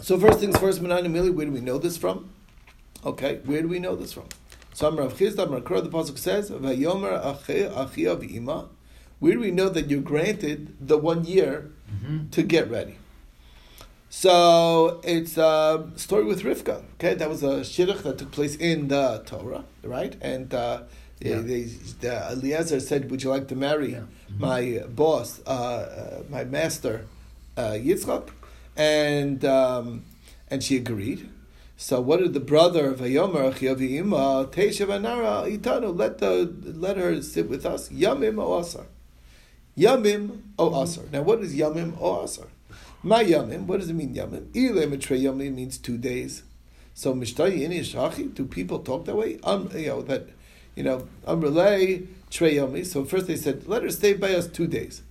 So 0.00 0.18
first 0.18 0.40
things 0.40 0.56
first, 0.58 0.82
Menani 0.82 1.06
Mili, 1.06 1.32
where 1.32 1.46
do 1.46 1.52
we 1.52 1.60
know 1.60 1.78
this 1.78 1.96
from? 1.96 2.30
Okay, 3.04 3.40
where 3.44 3.62
do 3.62 3.68
we 3.68 3.78
know 3.78 3.96
this 3.96 4.12
from? 4.12 4.26
So 4.74 4.88
Amar 4.88 5.06
Chisda, 5.06 5.46
Amar 5.46 5.60
the 5.60 5.88
Pasuk 5.88 6.18
says, 6.18 6.50
Vayomer 6.50 7.22
Achia 7.24 7.70
V'ima. 7.72 8.68
Where 9.18 9.32
do 9.32 9.40
we 9.40 9.50
know 9.50 9.70
that 9.70 9.88
you're 9.88 10.02
granted 10.02 10.76
the 10.78 10.98
one 10.98 11.24
year 11.24 11.70
mm-hmm. 11.90 12.28
to 12.28 12.42
get 12.42 12.70
ready? 12.70 12.98
So 14.10 15.00
it's 15.02 15.38
a 15.38 15.90
story 15.96 16.24
with 16.24 16.42
Rivka. 16.42 16.84
Okay, 16.94 17.14
that 17.14 17.28
was 17.28 17.42
a 17.42 17.60
shidduch 17.60 18.02
that 18.02 18.18
took 18.18 18.30
place 18.32 18.54
in 18.56 18.88
the 18.88 19.22
Torah, 19.24 19.64
right? 19.82 20.14
And 20.20 20.52
uh, 20.52 20.82
yeah. 21.20 21.40
they, 21.40 21.62
the 21.62 22.32
Eliezer 22.32 22.80
said, 22.80 23.10
"Would 23.10 23.22
you 23.22 23.30
like 23.30 23.48
to 23.48 23.56
marry 23.56 23.92
yeah. 23.92 23.98
mm-hmm. 23.98 24.40
my 24.40 24.82
boss, 24.88 25.40
uh, 25.46 25.50
uh, 25.50 26.22
my 26.28 26.44
master, 26.44 27.06
uh, 27.56 27.72
Yitzchak?" 27.72 28.30
and 28.76 29.44
um, 29.44 30.04
and 30.50 30.62
she 30.62 30.76
agreed. 30.76 31.28
So 31.78 32.00
what 32.00 32.20
did 32.20 32.32
the 32.32 32.40
brother 32.40 32.90
of 32.90 33.00
Ayomer 33.00 33.52
Achiyavima 33.52 34.50
Teshav 34.50 34.88
Anara 34.88 35.46
Itanu 35.46 35.96
let 35.96 36.18
the 36.18 36.54
let 36.64 36.96
her 36.96 37.20
sit 37.22 37.48
with 37.48 37.66
us 37.66 37.88
Yamim 37.90 38.42
o 38.42 38.58
Asar 38.58 38.86
Yamim 39.76 40.40
o 40.58 40.82
Asar. 40.82 41.04
Now 41.12 41.22
what 41.22 41.40
is 41.40 41.54
Yamim 41.54 41.96
o 42.00 42.22
Asar? 42.22 42.46
My 43.02 43.22
Yamim. 43.24 43.66
What 43.66 43.80
does 43.80 43.90
it 43.90 43.94
mean 43.94 44.14
Yamim? 44.14 44.48
Ile 44.56 44.86
Mitrei 44.86 45.22
Yamim 45.22 45.54
means 45.54 45.76
two 45.76 45.98
days. 45.98 46.42
So 46.94 47.14
Mishtayi 47.14 47.68
Shachi. 47.68 48.34
Do 48.34 48.46
people 48.46 48.78
talk 48.78 49.04
that 49.04 49.16
way? 49.16 49.38
Um, 49.44 49.70
you 49.74 49.88
know 49.88 50.02
that 50.02 50.28
you 50.76 50.84
know 50.84 51.08
Amrulay 51.26 52.06
Trey 52.30 52.54
Yami. 52.54 52.86
So 52.86 53.04
first 53.04 53.26
they 53.26 53.36
said 53.36 53.66
let 53.66 53.82
her 53.82 53.90
stay 53.90 54.12
by 54.14 54.34
us 54.34 54.46
two 54.46 54.68
days. 54.68 55.02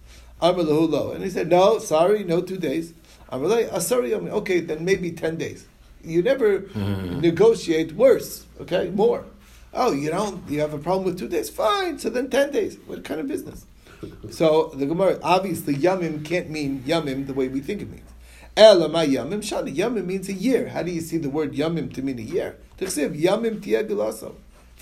Amrulahulo, 0.41 1.15
and 1.15 1.23
he 1.23 1.29
said 1.29 1.49
no, 1.49 1.79
sorry, 1.79 2.23
no 2.23 2.41
two 2.41 2.57
days. 2.57 2.93
Okay, 3.31 4.59
then 4.59 4.85
maybe 4.85 5.11
10 5.11 5.37
days. 5.37 5.65
You 6.03 6.21
never 6.21 6.59
mm-hmm. 6.59 7.19
negotiate 7.19 7.93
worse, 7.93 8.45
okay? 8.61 8.89
More. 8.89 9.25
Oh, 9.73 9.91
you 9.91 10.11
know, 10.11 10.41
you 10.47 10.59
have 10.61 10.73
a 10.73 10.77
problem 10.77 11.05
with 11.05 11.17
two 11.17 11.27
days? 11.27 11.49
Fine, 11.49 11.99
so 11.99 12.09
then 12.09 12.29
10 12.29 12.51
days. 12.51 12.77
What 12.85 13.03
kind 13.03 13.19
of 13.19 13.27
business? 13.27 13.65
so 14.29 14.71
the 14.75 14.85
Gemara, 14.85 15.19
obviously, 15.23 15.73
yamim 15.75 16.23
can't 16.23 16.49
mean 16.49 16.83
yamim 16.85 17.25
the 17.27 17.33
way 17.33 17.47
we 17.47 17.61
think 17.61 17.81
it 17.81 17.89
means. 17.89 18.09
Elamai 18.55 19.07
yamim 19.07 19.39
shani. 19.39 19.75
Yamim 19.75 20.05
means 20.05 20.29
a 20.29 20.33
year. 20.33 20.69
How 20.69 20.83
do 20.83 20.91
you 20.91 21.01
see 21.01 21.17
the 21.17 21.29
word 21.29 21.53
yamim 21.53 21.93
to 21.95 22.01
mean 22.01 22.19
a 22.19 22.21
year? 22.21 22.57
yamim 22.79 23.59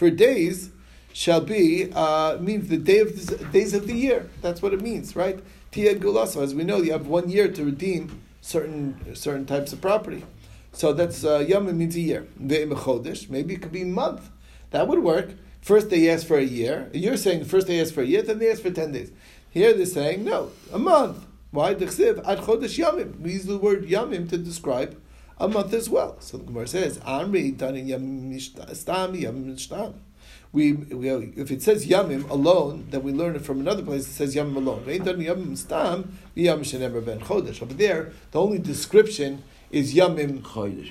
For 0.04 0.10
days 0.10 0.70
shall 1.13 1.39
be 1.39 1.89
uh, 1.94 2.38
means 2.38 2.68
the 2.68 2.76
day 2.76 3.00
of 3.00 3.52
days 3.54 3.74
of 3.74 3.88
the 3.88 3.94
year. 3.94 4.30
That's 4.42 4.62
what 4.62 4.74
it 4.74 4.82
means, 4.82 5.16
right? 5.16 5.39
Tia 5.72 5.94
As 5.96 6.54
we 6.54 6.66
know, 6.66 6.82
you 6.82 6.92
have 6.92 7.08
one 7.08 7.30
year 7.30 7.48
to 7.48 7.63
redeem 7.63 8.22
certain 8.42 9.16
certain 9.16 9.46
types 9.46 9.72
of 9.72 9.80
property. 9.80 10.26
So 10.74 10.92
that's 10.92 11.24
uh, 11.24 11.46
yom 11.48 11.78
means 11.78 11.96
a 11.96 12.02
year. 12.02 12.28
Maybe 12.38 13.54
it 13.54 13.62
could 13.62 13.72
be 13.72 13.86
month. 13.86 14.30
That 14.72 14.89
would 14.89 15.00
work. 15.00 15.36
First 15.62 15.89
they 15.89 16.10
ask 16.10 16.28
for 16.28 16.38
a 16.38 16.44
year. 16.44 16.89
You're 16.94 17.16
saying 17.16 17.46
first 17.46 17.68
they 17.68 17.80
ask 17.80 17.94
for 17.94 18.02
a 18.02 18.06
year, 18.06 18.24
then 18.24 18.39
they 18.39 18.52
ask 18.52 18.62
for 18.62 18.72
ten 18.72 18.92
days. 18.92 19.13
Here 19.52 19.72
they're 19.72 19.86
saying 19.86 20.26
no, 20.26 20.52
a 20.74 20.80
month. 20.80 21.26
Why? 21.52 21.72
Ad 21.72 21.80
chodesh 21.80 22.78
yamim. 22.78 23.22
We 23.22 23.32
use 23.32 23.46
the 23.46 23.58
word 23.58 23.88
yamim 23.88 24.30
to 24.32 24.38
describe 24.38 25.00
a 25.38 25.48
month 25.48 25.74
as 25.74 25.89
well. 25.89 26.19
So 26.19 26.38
the 26.38 26.46
Gemara 26.46 26.67
says, 26.67 27.00
Amri 27.00 27.58
done 27.58 27.76
in 27.76 27.88
yamim 27.88 28.39
stam 28.76 29.13
yamim 29.13 29.60
stam 29.60 29.96
we, 30.54 30.74
we 30.74 31.10
if 31.36 31.50
it 31.50 31.63
says 31.63 31.88
yamim 31.88 32.30
alone, 32.30 32.86
then 32.91 33.02
we 33.02 33.12
learn 33.12 33.36
it 33.36 33.43
from 33.43 33.60
another 33.60 33.82
place. 33.82 34.08
It 34.08 34.12
says 34.12 34.36
yamim 34.36 34.56
alone. 34.56 34.84
yamim 34.86 35.58
stam 35.58 36.17
yam 36.36 36.60
ben 36.60 37.19
chodesh. 37.19 37.62
Over 37.62 37.74
there, 37.74 38.13
the 38.32 38.39
only 38.39 38.60
description 38.60 39.43
is 39.72 39.96
yamim 39.96 40.46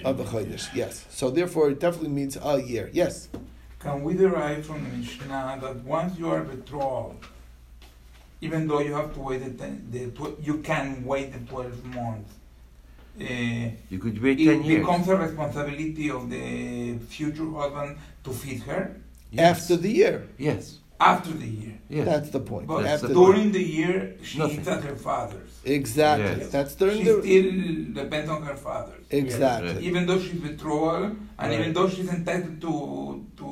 of 0.05 0.19
the 0.19 0.25
chodesh. 0.25 0.75
Yes. 0.75 1.07
So 1.11 1.31
therefore, 1.31 1.71
it 1.71 1.81
definitely 1.81 2.11
means 2.11 2.37
a 2.43 2.61
year. 2.61 2.91
Yes. 2.93 3.29
Can 3.79 4.03
we 4.03 4.15
derive 4.15 4.67
from 4.67 4.83
the 4.83 4.97
Mishnah 4.97 5.59
that 5.61 5.77
once 5.85 6.19
you 6.19 6.29
are 6.29 6.43
betrothed, 6.43 7.25
even 8.41 8.67
though 8.67 8.81
you 8.81 8.93
have 8.95 9.15
to 9.15 9.21
wait 9.21 9.59
the, 9.59 9.79
the 9.91 10.11
tw- 10.11 10.39
you 10.45 10.59
can 10.59 11.05
wait 11.05 11.33
the 11.33 11.39
twelve 11.49 11.85
months. 11.85 12.35
Uh, 13.21 13.25
you 13.91 13.99
could 13.99 14.21
wait 14.23 14.39
ten 14.39 14.61
it 14.61 14.65
years. 14.67 14.81
becomes 14.87 15.09
a 15.09 15.17
responsibility 15.17 16.11
of 16.11 16.31
the 16.31 16.97
future 17.09 17.49
husband 17.51 17.97
to 18.25 18.31
feed 18.33 18.61
her. 18.63 18.97
Yes. 19.31 19.61
after 19.63 19.77
the 19.77 19.91
year. 19.91 20.29
Yes. 20.39 20.79
After 21.01 21.33
the 21.33 21.47
year. 21.47 21.79
Yes. 21.89 22.05
That's 22.07 22.31
the 22.31 22.41
point. 22.41 22.67
But 22.69 22.83
That's 22.83 22.95
after 23.03 23.09
the 23.09 23.15
the- 23.15 23.21
point. 23.21 23.35
during 23.37 23.53
the 23.53 23.63
year, 23.63 24.15
she 24.23 24.39
Nothing. 24.39 24.59
eats 24.61 24.69
at 24.69 24.83
her 24.85 24.97
father's. 24.97 25.51
exactly. 25.65 26.41
Yes. 26.43 26.51
That's 26.51 26.75
during 26.75 26.99
she 26.99 27.05
the 27.05 27.21
still 27.23 28.03
depends 28.05 28.31
on 28.31 28.43
her 28.43 28.57
father's. 28.57 29.05
exactly. 29.11 29.85
Even 29.89 30.07
though 30.07 30.21
she's 30.21 30.41
betrothed, 30.49 31.17
and 31.39 31.51
Right. 31.51 31.59
even 31.61 31.73
though 31.73 31.89
she's 31.89 32.09
entitled 32.09 32.61
to 32.67 32.75
to 33.41 33.49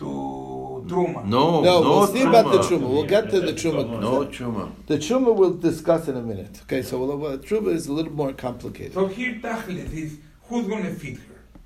to 0.00 0.08
truma. 0.90 1.24
No, 1.24 1.60
No, 1.62 1.82
no, 1.82 1.90
we'll 1.90 2.06
see 2.08 2.22
about 2.22 2.46
the 2.52 2.58
truma. 2.58 2.80
truma. 2.80 2.88
We'll 2.94 3.04
get 3.16 3.30
to 3.30 3.40
the 3.40 3.52
truma. 3.52 4.00
No 4.00 4.26
truma. 4.26 4.64
The 4.86 4.98
truma 4.98 5.34
we'll 5.34 5.54
discuss 5.70 6.08
in 6.08 6.16
a 6.16 6.22
minute. 6.22 6.60
Okay, 6.64 6.82
so 6.82 6.98
we'll, 7.04 7.16
well, 7.16 7.38
truma 7.38 7.72
is 7.74 7.86
a 7.86 7.92
little 7.92 8.12
more 8.12 8.32
complicated. 8.32 8.94
So 8.94 9.06
here, 9.06 9.34
tachlis 9.42 9.92
is 9.92 10.18
who's 10.48 10.66
going 10.66 10.84
to 10.84 10.94
feed 10.94 11.16
her. 11.18 11.24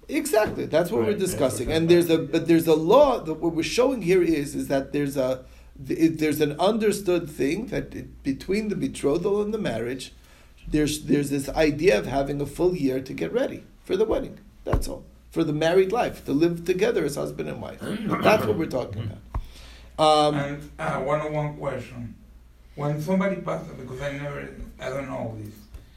Exactly. 0.08 0.66
That's 0.66 0.90
what 0.90 1.00
Right, 1.00 1.08
we're 1.12 1.18
discussing. 1.18 1.68
what 1.68 1.76
And 1.76 1.88
there's 1.88 2.10
a 2.10 2.18
but 2.18 2.46
there's 2.46 2.66
a 2.66 2.74
law 2.94 3.20
that 3.20 3.34
what 3.42 3.54
we're 3.54 3.62
showing 3.80 4.02
here 4.02 4.22
is 4.22 4.54
is 4.54 4.68
that 4.68 4.92
there's 4.92 5.16
a 5.16 5.30
there's 5.76 6.40
an 6.40 6.52
understood 6.60 7.28
thing 7.28 7.66
that 7.68 7.94
it, 7.94 8.22
between 8.22 8.68
the 8.68 8.76
betrothal 8.76 9.40
and 9.42 9.52
the 9.54 9.58
marriage, 9.72 10.12
there's 10.68 11.04
there's 11.04 11.30
this 11.30 11.48
idea 11.68 11.98
of 11.98 12.06
having 12.06 12.40
a 12.40 12.46
full 12.46 12.76
year 12.76 13.00
to 13.00 13.12
get 13.14 13.32
ready 13.32 13.64
for 13.86 13.96
the 13.96 14.04
wedding. 14.04 14.38
That's 14.64 14.88
all. 14.88 15.04
For 15.34 15.42
the 15.42 15.52
married 15.52 15.90
life, 15.90 16.24
to 16.26 16.32
live 16.32 16.64
together 16.64 17.04
as 17.04 17.16
husband 17.16 17.48
and 17.48 17.60
wife. 17.60 17.80
That's 17.80 18.46
what 18.46 18.56
we're 18.56 18.66
talking 18.66 19.02
about. 19.02 19.18
Um, 19.98 20.34
and 20.36 20.70
uh, 20.78 21.00
one-on-one 21.00 21.56
question: 21.56 22.14
When 22.76 23.02
somebody 23.02 23.42
passes, 23.42 23.72
because 23.74 24.00
I 24.00 24.12
never, 24.12 24.48
I 24.78 24.90
don't 24.90 25.08
know 25.08 25.36
this. 25.42 25.54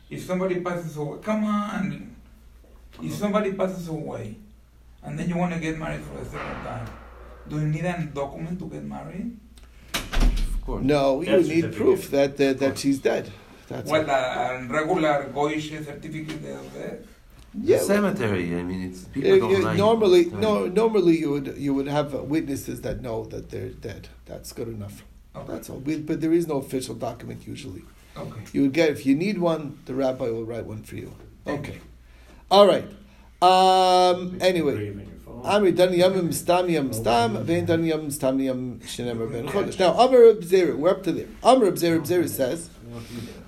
If 0.09 0.23
somebody 0.25 0.59
passes 0.61 0.97
away, 0.97 1.19
come 1.21 1.43
on. 1.43 2.15
If 2.99 3.13
somebody 3.13 3.53
passes 3.53 3.87
away, 3.89 4.37
and 5.03 5.19
then 5.19 5.29
you 5.29 5.37
want 5.37 5.53
to 5.53 5.59
get 5.59 5.77
married 5.77 6.01
for 6.01 6.17
the 6.17 6.25
second 6.25 6.63
time, 6.63 6.89
do 7.47 7.59
you 7.59 7.67
need 7.67 7.85
a 7.85 8.09
document 8.11 8.57
to 8.57 8.67
get 8.67 8.83
married? 8.85 9.37
Of 9.93 10.61
course. 10.65 10.83
no, 10.83 11.21
you 11.21 11.27
Death 11.27 11.47
need 11.47 11.75
proof 11.75 12.09
that 12.09 12.37
that, 12.37 12.57
that 12.57 12.79
she's 12.79 12.97
dead. 12.97 13.31
That's 13.67 13.87
What 13.87 14.09
a, 14.09 14.11
a 14.13 14.67
regular 14.67 15.29
goyish 15.31 15.69
certificate 15.85 16.43
of 16.55 16.73
death? 16.73 16.99
Yeah. 17.53 17.79
Cemetery. 17.79 18.55
I 18.55 18.63
mean, 18.63 18.81
it's 18.89 19.03
people 19.05 19.31
Uh, 19.33 19.37
don't 19.39 19.55
uh, 19.55 19.65
like 19.67 19.77
normally, 19.77 20.21
it. 20.21 20.33
no, 20.33 20.67
normally 20.67 21.17
you 21.19 21.31
would 21.31 21.55
you 21.57 21.73
would 21.73 21.87
have 21.87 22.13
witnesses 22.13 22.81
that 22.81 23.01
know 23.01 23.25
that 23.25 23.49
they're 23.49 23.69
dead. 23.69 24.09
That's 24.25 24.51
good 24.53 24.67
enough. 24.67 25.03
Okay. 25.35 25.51
That's 25.53 25.69
all. 25.69 25.77
We, 25.79 25.97
but 25.97 26.21
there 26.21 26.33
is 26.33 26.47
no 26.47 26.57
official 26.57 26.95
document 26.95 27.47
usually. 27.47 27.83
Okay. 28.17 28.41
You 28.53 28.63
would 28.63 28.73
get 28.73 28.89
if 28.89 29.05
you 29.05 29.15
need 29.15 29.37
one, 29.37 29.77
the 29.85 29.93
rabbi 29.93 30.25
will 30.25 30.45
write 30.45 30.65
one 30.65 30.83
for 30.83 30.95
you. 30.95 31.13
Thank 31.45 31.59
Okay. 31.61 31.73
you. 31.73 31.81
All 32.49 32.67
right. 32.67 32.87
Um. 33.41 34.37
Anyway, 34.41 34.75
Brave 34.75 34.93
in 34.93 34.99
your 34.99 35.19
phone. 35.23 35.43
Amri 35.43 35.75
dan 35.75 35.93
yamim 35.93 36.33
stam 36.33 36.69
yam 36.69 36.91
stam 36.91 37.43
vein 37.45 37.65
dan 37.65 37.83
yam 37.83 38.09
stam 38.09 38.39
yam 38.39 38.79
shenemer 38.79 39.31
ben 39.31 39.47
chodesh. 39.47 39.77
Now 39.79 39.93
Amr 39.93 40.33
Abzera, 40.33 40.75
we're 40.75 40.89
up 40.89 41.03
to 41.03 41.11
there. 41.11 41.27
Amr 41.43 41.71
Abzera 41.71 41.99
Abzera 41.99 42.27
says. 42.27 42.69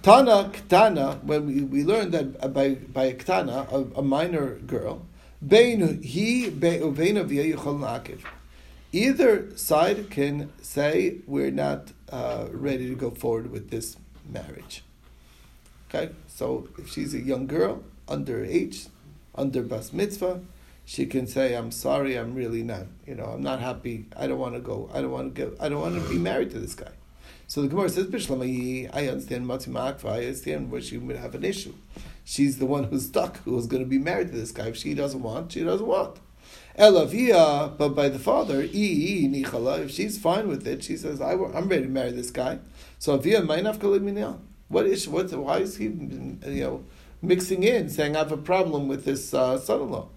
Tana 0.01 0.49
Ktana, 0.53 1.21
when 1.23 1.45
we, 1.45 1.61
we 1.61 1.83
learned 1.83 2.13
that 2.13 2.43
uh, 2.43 2.47
by 2.47 2.75
by 2.75 3.05
a 3.05 3.13
Ktana, 3.13 3.69
a, 3.71 3.99
a 3.99 4.01
minor 4.01 4.55
girl, 4.59 5.05
Bein 5.45 6.01
he. 6.01 6.49
Either 8.91 9.57
side 9.57 10.09
can 10.09 10.51
say 10.61 11.17
we're 11.27 11.51
not 11.51 11.91
uh, 12.11 12.47
ready 12.51 12.87
to 12.89 12.95
go 12.95 13.11
forward 13.11 13.51
with 13.51 13.69
this 13.69 13.97
marriage. 14.27 14.83
Okay, 15.89 16.13
so 16.27 16.67
if 16.77 16.89
she's 16.89 17.13
a 17.13 17.19
young 17.19 17.47
girl, 17.47 17.83
under 18.07 18.43
age, 18.43 18.87
under 19.35 19.61
bas 19.61 19.91
mitzvah, 19.91 20.41
she 20.85 21.05
can 21.05 21.27
say, 21.27 21.55
"I'm 21.55 21.71
sorry, 21.71 22.17
I'm 22.17 22.35
really 22.35 22.63
not. 22.63 22.85
You 23.05 23.15
know, 23.15 23.25
I'm 23.25 23.41
not 23.41 23.59
happy. 23.59 24.05
I 24.15 24.27
don't 24.27 24.39
want 24.39 24.55
to 24.55 24.61
go. 24.61 24.89
I 24.93 25.01
don't 25.01 25.11
want 25.11 25.35
to 25.35 25.45
go. 25.45 25.55
I 25.59 25.69
don't 25.69 25.81
want 25.81 26.01
to 26.01 26.09
be 26.09 26.17
married 26.17 26.51
to 26.51 26.59
this 26.59 26.75
guy." 26.75 26.98
So 27.49 27.63
the 27.63 27.67
Gemara 27.67 27.89
says, 27.89 28.05
"Bishlamayi, 28.05 28.91
I 28.93 29.07
understand 29.07 29.47
Matzi 29.47 29.69
Ma'akva. 29.69 30.05
I 30.05 30.25
understand 30.25 30.69
where 30.69 30.81
she 30.81 30.99
would 30.99 31.15
have 31.15 31.33
an 31.33 31.43
issue. 31.43 31.73
She's 32.23 32.59
the 32.59 32.67
one 32.67 32.83
who's 32.83 33.07
stuck, 33.07 33.37
who's 33.37 33.65
going 33.65 33.81
to 33.81 33.89
be 33.89 33.97
married 33.97 34.27
to 34.27 34.37
this 34.37 34.51
guy. 34.51 34.67
If 34.67 34.77
she 34.77 34.93
doesn't 34.93 35.23
want, 35.23 35.51
she 35.51 35.63
doesn't 35.63 35.87
want." 35.87 36.19
Elavia, 36.77 37.75
but 37.75 37.89
by 37.89 38.07
the 38.07 38.19
father. 38.19 38.61
If 38.61 39.91
she's 39.91 40.19
fine 40.19 40.47
with 40.47 40.67
it, 40.67 40.83
she 40.83 40.95
says, 40.95 41.19
I, 41.21 41.31
am 41.31 41.67
ready 41.67 41.81
to 41.81 41.89
marry 41.89 42.11
this 42.11 42.29
guy." 42.29 42.59
So 42.99 43.13
Avia. 43.13 43.41
What 44.67 44.85
is 44.85 45.07
what? 45.07 45.31
Why 45.31 45.57
is 45.57 45.77
he, 45.77 45.85
you 45.85 46.37
know, 46.43 46.83
mixing 47.19 47.63
in, 47.63 47.89
saying 47.89 48.15
I 48.15 48.19
have 48.19 48.31
a 48.31 48.37
problem 48.37 48.87
with 48.87 49.05
this 49.05 49.33
uh, 49.33 49.57
son-in-law? 49.57 50.07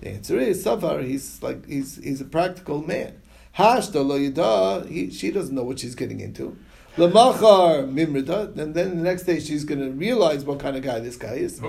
The 0.00 0.08
answer 0.08 0.40
is 0.40 0.64
Savar. 0.64 1.06
He's 1.06 1.40
like 1.44 1.64
he's 1.64 2.02
he's 2.02 2.20
a 2.20 2.24
practical 2.24 2.82
man. 2.82 3.22
Hashda 3.56 4.06
lo 4.06 4.16
yada. 4.16 4.86
He, 4.86 5.10
she 5.10 5.30
doesn't 5.30 5.54
know 5.54 5.62
what 5.62 5.78
she's 5.78 5.94
getting 5.94 6.20
into. 6.20 6.56
Lamachar 6.96 7.90
mimrida. 7.90 8.56
And 8.58 8.74
then 8.74 8.96
the 8.96 9.02
next 9.02 9.24
day 9.24 9.38
she's 9.40 9.64
going 9.64 9.80
to 9.80 9.90
realize 9.90 10.44
what 10.44 10.60
kind 10.60 10.76
of 10.76 10.82
guy 10.82 10.98
this 10.98 11.16
guy 11.16 11.34
is. 11.34 11.60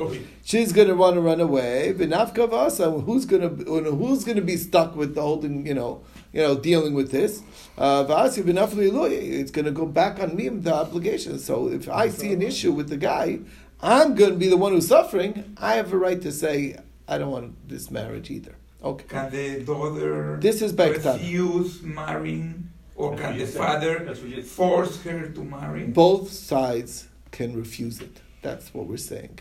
She's 0.43 0.71
going 0.71 0.88
to 0.88 0.95
want 0.95 1.15
to 1.15 1.21
run 1.21 1.41
away. 1.41 1.93
V'nafka 1.97 2.50
v'asa. 2.50 3.04
Who's 3.04 3.26
going 3.26 3.41
to 3.41 3.91
who's 3.91 4.23
going 4.23 4.38
to 4.38 4.43
be 4.43 4.58
stuck 4.58 4.95
with 4.95 5.15
the 5.15 5.21
holding? 5.21 5.65
You 5.65 5.73
know, 5.73 6.04
you 6.34 6.41
know, 6.41 6.58
dealing 6.58 6.93
with 6.93 7.12
this. 7.12 7.41
Uh, 7.78 8.04
V'asi 8.06 8.43
v'nafli. 8.43 9.12
It's 9.12 9.52
going 9.52 9.65
to 9.65 9.71
go 9.71 9.86
back 9.86 10.19
on 10.19 10.36
me 10.36 10.50
the 10.50 10.73
obligation. 10.73 11.39
So 11.39 11.69
if 11.69 11.89
I 11.89 12.10
see 12.10 12.34
an 12.34 12.41
issue 12.41 12.71
with 12.71 12.89
the 12.89 12.97
guy, 12.97 13.39
I'm 13.82 14.15
going 14.15 14.32
to 14.32 14.38
be 14.38 14.50
the 14.50 14.58
one 14.58 14.73
who's 14.73 14.88
suffering. 14.88 15.56
I 15.58 15.76
have 15.76 15.93
a 15.93 15.97
right 15.97 16.21
to 16.21 16.32
say 16.32 16.78
I 17.08 17.17
don't 17.17 17.32
want 17.32 17.69
this 17.69 17.89
marriage 17.91 18.30
either. 18.30 18.57
Okay. 18.84 19.06
Can 19.08 19.32
the 19.32 19.60
daughter 19.63 20.38
This 20.40 20.62
is 20.62 20.72
back 20.74 20.96
then. 20.98 21.18
refuse 21.18 21.82
marrying, 21.82 22.70
or 22.96 23.16
That's 23.16 23.22
can 23.22 23.40
the 23.40 23.46
father 23.48 24.00
That's 24.06 24.22
what 24.22 24.30
you- 24.30 24.44
force 24.44 25.02
her 25.04 25.28
to 25.30 25.44
marry? 25.44 25.86
Both 25.86 26.32
sides 26.32 27.08
can 27.32 27.56
refuse 27.56 28.00
it. 28.02 28.22
That's 28.42 28.74
what 28.74 28.88
we're 28.88 28.98
saying. 28.98 29.40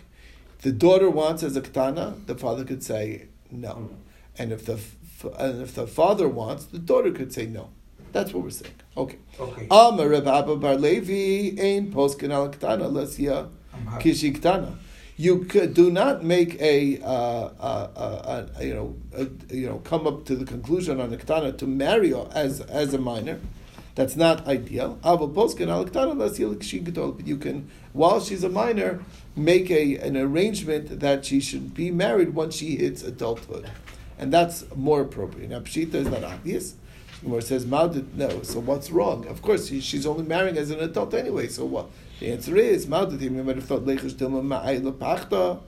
The 0.63 0.73
daughter 0.73 1.11
wants 1.11 1.43
as 1.43 1.55
a 1.57 1.61
katana, 1.61 2.15
the 2.27 2.35
father 2.35 2.65
could 2.65 2.83
say 2.83 3.27
no, 3.51 3.69
oh. 3.69 3.91
and 4.39 4.53
if 4.53 4.65
the 4.65 4.75
f- 4.75 4.97
and 5.39 5.63
if 5.63 5.75
the 5.75 5.87
father 5.87 6.29
wants, 6.29 6.65
the 6.67 6.79
daughter 6.79 7.13
could 7.13 7.33
say 7.33 7.47
no. 7.47 7.69
That's 8.13 8.33
what 8.33 8.43
we're 8.45 8.51
saying. 8.51 8.75
Okay. 8.97 9.19
Okay. 9.39 9.67
Amar 9.71 10.09
Reb 10.09 10.27
Abba 10.27 10.57
Bar 10.57 10.77
Levi 10.77 11.61
ein 11.61 11.93
poskin 11.93 12.31
al 12.33 12.49
katana 12.49 12.85
lesia 12.89 13.49
I'm 13.75 13.87
kishi 14.01 14.35
katana. 14.35 14.79
You 15.19 15.45
do 15.45 15.91
not 15.91 16.25
make 16.25 16.61
a, 16.61 17.01
uh, 17.01 17.07
uh, 17.07 17.91
uh, 17.97 18.47
you 18.61 18.75
know, 18.75 18.95
a, 19.17 19.55
you 19.55 19.67
know, 19.67 19.79
come 19.79 20.07
up 20.07 20.27
to 20.27 20.37
the 20.37 20.45
conclusion 20.45 21.01
on 21.01 21.11
a 21.13 21.17
katana 21.17 21.53
to 21.53 21.67
marry 21.67 22.13
as 22.33 22.61
as 22.61 22.93
a 22.93 22.99
minor. 22.99 23.41
That's 23.95 24.15
not 24.15 24.47
ideal. 24.47 24.99
But 25.03 25.23
you 27.27 27.37
can, 27.39 27.71
while 27.95 28.21
she's 28.21 28.45
a 28.45 28.51
minor, 28.51 29.03
make 29.35 29.71
a 29.71 29.97
an 29.97 30.19
arrangement 30.19 31.01
that 31.01 31.25
she 31.25 31.41
should 31.41 31.73
be 31.73 31.91
married 31.91 32.35
once 32.35 32.57
she 32.57 32.77
hits 32.77 33.03
adulthood, 33.03 33.71
and 34.19 34.31
that's 34.31 34.67
more 34.75 35.01
appropriate. 35.01 35.49
Now, 35.49 35.61
pshita 35.61 35.95
is 35.95 36.09
not 36.09 36.25
obvious. 36.25 36.75
It 37.27 37.45
says 37.45 37.65
Maldit, 37.65 38.13
no. 38.13 38.43
So 38.43 38.61
what's 38.61 38.91
wrong? 38.91 39.27
Of 39.27 39.41
course, 39.41 39.69
she, 39.69 39.81
she's 39.81 40.05
only 40.05 40.25
marrying 40.25 40.59
as 40.59 40.71
an 40.71 40.81
adult 40.81 41.15
anyway. 41.15 41.49
So 41.49 41.65
what? 41.65 41.89
The 42.19 42.33
answer 42.33 42.57
is 42.57 42.87
Maldit. 42.87 43.21
You 43.21 43.31
might 43.31 43.57
have 43.57 43.67
thought 43.67 43.85
Leichus 43.85 44.15
Dilma 44.15 44.43
Ma'ayla 44.43 44.93
Pachta 44.93 45.61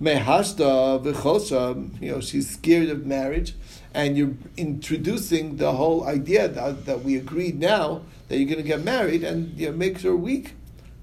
Mehashta 0.00 1.04
V'Chosha. 1.04 2.00
You 2.00 2.12
know, 2.12 2.20
she's 2.20 2.48
scared 2.48 2.88
of 2.88 3.04
marriage, 3.04 3.54
and 3.92 4.16
you're 4.16 4.34
introducing 4.56 5.56
the 5.56 5.72
whole 5.72 6.06
idea 6.06 6.48
that, 6.48 6.86
that 6.86 7.02
we 7.02 7.16
agreed 7.16 7.58
now 7.58 8.00
that 8.28 8.38
you're 8.38 8.48
going 8.48 8.62
to 8.62 8.66
get 8.66 8.82
married, 8.82 9.22
and 9.22 9.58
you 9.58 9.70
know, 9.70 9.76
makes 9.76 10.02
her 10.02 10.16
weak. 10.16 10.54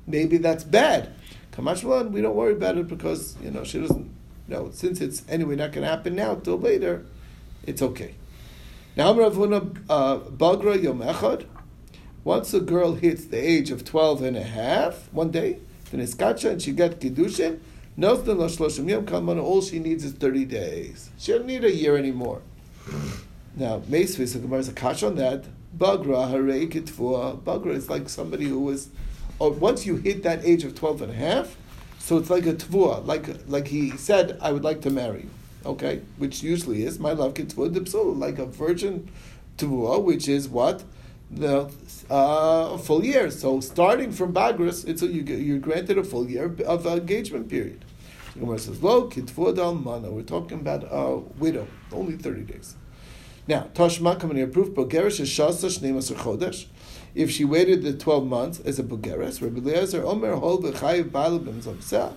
Maybe 0.07 0.37
that's 0.37 0.63
bad. 0.63 1.13
Kamashmalan, 1.51 2.09
we 2.09 2.21
don't 2.21 2.35
worry 2.35 2.53
about 2.53 2.77
it 2.77 2.87
because 2.87 3.37
you 3.43 3.51
know 3.51 3.63
she 3.63 3.79
doesn't. 3.79 4.09
You 4.47 4.55
know, 4.55 4.71
since 4.71 4.99
it's 4.99 5.21
anyway 5.29 5.55
not 5.57 5.73
going 5.73 5.83
to 5.83 5.89
happen 5.89 6.15
now 6.15 6.35
till 6.35 6.57
later, 6.57 7.05
it's 7.67 7.83
okay. 7.83 8.15
Now, 8.95 9.13
Rav 9.13 9.35
Huna, 9.35 9.77
uh, 9.89 10.17
Bagra 10.17 10.81
Yom 10.81 10.99
Echad, 10.99 11.45
once 12.23 12.53
a 12.53 12.59
girl 12.59 12.93
hits 12.95 13.25
the 13.25 13.37
age 13.37 13.71
of 13.71 13.83
12 13.83 14.21
and 14.23 14.37
a 14.37 14.43
half, 14.43 15.11
one 15.11 15.31
day, 15.31 15.59
V'niskacha, 15.91 16.51
and 16.51 16.61
she 16.61 16.71
got 16.71 16.91
Kiddushin, 16.99 17.59
Nosdan 17.97 18.37
Lo 18.37 18.47
Shloshim 18.47 18.89
Yom 18.89 19.39
all 19.39 19.61
she 19.61 19.79
needs 19.79 20.03
is 20.03 20.13
30 20.13 20.45
days. 20.45 21.09
She 21.17 21.31
doesn't 21.31 21.47
need 21.47 21.63
a 21.63 21.73
year 21.73 21.97
anymore. 21.97 22.41
Now, 23.55 23.79
Meisvis, 23.79 24.33
the 24.33 24.39
Gemara 24.39 24.59
is 24.59 24.69
a 24.69 24.73
kash 24.73 25.03
on 25.03 25.15
that. 25.15 25.45
Bagra, 25.77 26.31
Harei 26.31 26.71
Kitvua. 26.71 27.41
Bagra 27.41 27.75
is 27.75 27.89
like 27.89 28.07
somebody 28.07 28.45
who 28.45 28.69
is, 28.69 28.89
or 29.39 29.51
once 29.51 29.85
you 29.85 29.97
hit 29.97 30.23
that 30.23 30.43
age 30.45 30.63
of 30.63 30.75
12 30.75 31.01
and 31.03 31.11
a 31.11 31.15
half, 31.15 31.57
so 31.99 32.17
it's 32.17 32.29
like 32.29 32.45
a 32.45 32.53
tvua, 32.53 33.05
like, 33.05 33.27
like 33.47 33.67
he 33.67 33.91
said, 33.91 34.37
I 34.41 34.51
would 34.51 34.63
like 34.63 34.81
to 34.81 34.89
marry 34.89 35.21
you 35.21 35.29
okay, 35.65 36.01
which 36.17 36.43
usually 36.43 36.83
is 36.83 36.99
my 36.99 37.11
love 37.11 37.33
dipsul, 37.33 38.17
like 38.17 38.39
a 38.39 38.45
virgin 38.45 39.09
tvua, 39.57 40.03
which 40.03 40.27
is 40.27 40.47
what 40.49 40.83
the 41.31 41.71
uh, 42.09 42.77
full 42.77 43.05
year. 43.05 43.31
So 43.31 43.59
starting 43.61 44.11
from 44.11 44.33
bagras, 44.33 44.87
it's 44.87 45.01
a, 45.01 45.07
you, 45.07 45.23
you're 45.23 45.59
granted 45.59 45.97
a 45.97 46.03
full 46.03 46.29
year 46.29 46.53
of 46.65 46.85
engagement 46.85 47.49
period. 47.49 47.85
The 48.33 48.41
Gemara 48.41 48.59
says, 48.59 48.83
"Lo 48.83 49.09
kitvua 49.09 49.55
dal 49.55 49.75
mana." 49.75 50.11
We're 50.11 50.23
talking 50.23 50.59
about 50.59 50.83
a 50.89 51.17
widow, 51.39 51.67
only 51.91 52.17
thirty 52.17 52.41
days. 52.43 52.75
Now, 53.47 53.67
Tashma 53.73 54.19
coming 54.19 54.49
proof 54.51 54.69
Bogeres 54.69 55.19
is 55.19 55.29
Shasa 55.29 55.69
Shnemas 55.69 56.13
Chodesh. 56.13 56.67
If 57.15 57.31
she 57.31 57.43
waited 57.43 57.81
the 57.81 57.93
twelve 57.93 58.25
months 58.25 58.59
as 58.59 58.79
a 58.79 58.83
Bogeres, 58.83 59.41
Rabbi 59.41 59.59
Eliezer 59.59 60.05
Omer 60.05 60.35
Hol 60.35 60.61
V'Chayiv 60.61 61.11
Baal 61.11 61.39
B'Mzamseh. 61.39 62.13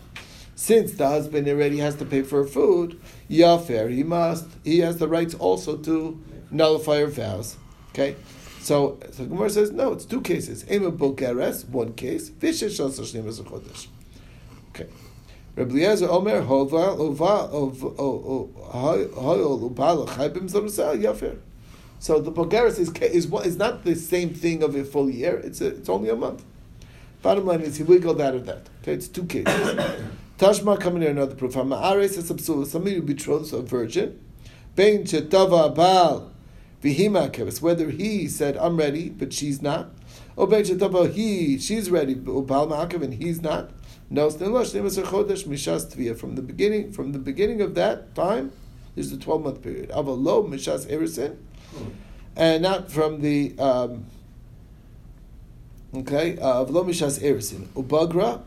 Since 0.55 0.93
the 0.93 1.09
husband 1.09 1.49
already 1.49 1.79
has 1.79 1.97
to 1.97 2.05
pay 2.05 2.23
for 2.23 2.43
her 2.45 2.49
food, 2.49 3.01
Yafer, 3.29 3.91
he 3.91 4.05
must, 4.05 4.47
he 4.63 4.79
has 4.81 4.99
the 4.99 5.09
rights 5.09 5.35
also 5.35 5.77
to 5.79 6.23
nullify 6.53 7.01
her 7.01 7.07
vows. 7.09 7.57
Okay? 7.89 8.15
So, 8.65 8.99
so 9.13 9.27
Gemara 9.27 9.51
says, 9.51 9.73
no, 9.73 9.93
it's 9.93 10.07
two 10.07 10.23
cases. 10.23 10.65
Ema 10.71 10.91
Bogeres, 10.91 11.69
one 11.69 11.93
case, 11.93 12.31
Vishesh 12.31 12.81
Shasa 12.81 13.03
Shnemas 13.03 13.39
Chodesh. 13.43 13.89
Okay. 14.71 14.87
Rabbi 15.55 15.71
Eliezer 15.73 16.09
Omer 16.09 16.41
Hova 16.41 16.97
Ova 16.97 17.49
Hoyol 19.13 19.71
Ubal 19.71 20.09
Chaybim 20.09 20.51
Zamsel 20.51 20.99
Yafer. 20.99 21.37
So 21.99 22.21
the 22.21 22.33
Bogeres 22.33 22.79
is 22.79 22.91
is 23.03 23.27
is 23.47 23.57
not 23.59 23.85
the 23.85 23.95
same 23.95 24.33
thing 24.33 24.63
of 24.63 24.75
a 24.75 24.83
full 24.83 25.11
year. 25.11 25.37
It's 25.37 25.61
a, 25.61 25.67
it's 25.67 25.91
only 25.91 26.09
a 26.09 26.17
month. 26.17 26.43
Bottom 27.21 27.45
line 27.45 27.61
is 27.61 27.77
he 27.77 27.83
wiggled 27.83 28.19
out 28.19 28.35
of 28.35 28.47
that. 28.47 28.71
Okay, 28.81 28.95
it's 28.95 29.09
two 29.09 29.27
cases. 29.27 29.53
Tashma 30.39 30.81
coming 30.81 31.03
here 31.03 31.11
another 31.11 31.35
proof. 31.35 31.53
Hamaares 31.53 32.17
is 32.17 32.31
absurd. 32.31 32.69
Somebody 32.69 32.97
who 32.97 33.03
betrothed 33.03 33.53
a 33.53 33.61
virgin. 33.61 34.19
Bein 34.75 35.05
chetava 35.05 35.75
bal 35.75 36.34
vihima. 36.85 37.61
Whether 37.61 37.91
he 37.91 38.29
said 38.29 38.57
I'm 38.59 38.77
ready, 38.77 39.09
but 39.09 39.33
she's 39.33 39.63
not. 39.63 39.91
Chetava 40.37 41.11
he 41.13 41.59
she's 41.59 41.91
ready, 41.91 42.15
but 42.15 42.47
ma'akev 42.47 43.03
and 43.03 43.15
he's 43.15 43.41
not. 43.41 43.71
No, 44.11 44.29
from 44.31 44.45
the 46.35 46.43
beginning, 46.47 46.93
from 46.93 47.13
the 47.13 47.19
beginning 47.19 47.63
of 47.63 47.75
that 47.75 48.15
time, 48.15 48.53
there's 48.95 49.11
a 49.13 49.19
twelve 49.19 49.43
month 49.43 49.63
period. 49.63 49.89
Avalo 49.91 50.47
mishas 50.47 50.87
erisin, 50.87 51.37
and 52.37 52.63
not 52.63 52.93
from 52.93 53.23
the 53.23 53.59
um, 53.59 54.05
okay 55.95 56.37
avalo 56.37 56.85
mishas 56.85 57.19
erisin. 57.21 57.67
Ubagra, 57.69 58.43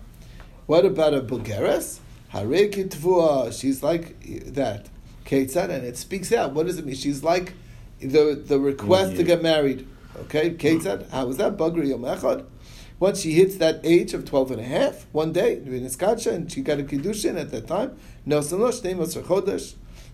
what 0.68 0.86
about 0.86 1.14
a 1.16 1.22
bogeres? 1.22 2.00
Hare 2.30 3.52
she's 3.52 3.82
like 3.82 4.20
that. 4.54 4.90
Ketzad, 5.26 5.70
and 5.70 5.86
it 5.86 5.98
speaks 5.98 6.32
out. 6.32 6.54
What 6.54 6.68
does 6.68 6.78
it 6.78 6.86
mean? 6.86 6.96
She's 6.96 7.24
like 7.24 7.54
the 8.00 8.42
the 8.46 8.60
request 8.60 9.16
to 9.18 9.24
get 9.24 9.42
married. 9.42 9.88
Okay, 10.22 10.52
Ketzad, 10.52 11.10
how 11.10 11.26
was 11.26 11.38
that? 11.38 11.58
Bagra 11.58 11.88
yom 11.88 12.02
echad. 12.02 12.46
Once 13.00 13.22
she 13.22 13.34
hits 13.34 13.58
that 13.58 13.80
age 13.84 14.16
of 14.16 14.26
12 14.26 14.52
and 14.52 14.62
a 14.62 14.64
half, 14.64 15.06
one 15.12 15.32
day, 15.32 15.58
and 15.58 15.92
she 16.52 16.62
got 16.62 16.80
a 16.80 16.84
Kiddushin 16.84 17.40
at 17.40 17.52
that 17.52 17.68
time, 17.68 17.96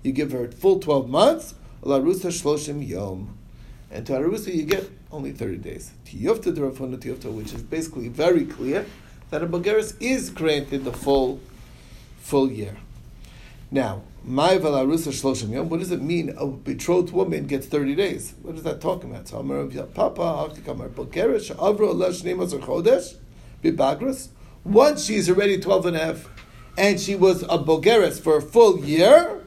you 0.03 0.11
give 0.11 0.31
her 0.33 0.51
full 0.51 0.79
12 0.79 1.09
months, 1.09 1.55
La 1.81 1.99
rusa 1.99 2.27
shloshim 2.27 2.85
yom. 2.85 3.37
And 3.89 4.05
to 4.07 4.13
Arusa, 4.13 4.53
you 4.53 4.63
get 4.63 4.89
only 5.11 5.31
30 5.31 5.57
days. 5.57 5.91
Tiyufta 6.05 6.53
derafona 6.53 6.97
tiyufta, 6.97 7.31
which 7.31 7.53
is 7.53 7.61
basically 7.61 8.09
very 8.09 8.45
clear 8.45 8.85
that 9.29 9.43
a 9.43 9.47
Bogeres 9.47 9.95
is 10.01 10.29
granted 10.29 10.83
the 10.83 10.91
full, 10.91 11.39
full 12.17 12.51
year. 12.51 12.75
Now, 13.73 14.03
what 14.23 15.79
does 15.79 15.91
it 15.91 15.99
mean 15.99 16.29
a 16.37 16.45
betrothed 16.45 17.11
woman 17.11 17.47
gets 17.47 17.65
30 17.65 17.95
days? 17.95 18.35
What 18.43 18.53
is 18.55 18.61
that 18.61 18.79
talking 18.79 19.09
about? 19.09 19.27
So 19.27 19.39
Amar 19.39 19.65
Papa, 19.95 20.53
Once 24.63 25.05
she's 25.05 25.27
already 25.27 25.59
12 25.59 25.85
and 25.87 25.97
a 25.97 25.99
half, 25.99 26.29
and 26.77 26.99
she 26.99 27.15
was 27.15 27.41
a 27.41 27.57
Bogeres 27.57 28.21
for 28.21 28.37
a 28.37 28.41
full 28.43 28.79
year, 28.79 29.41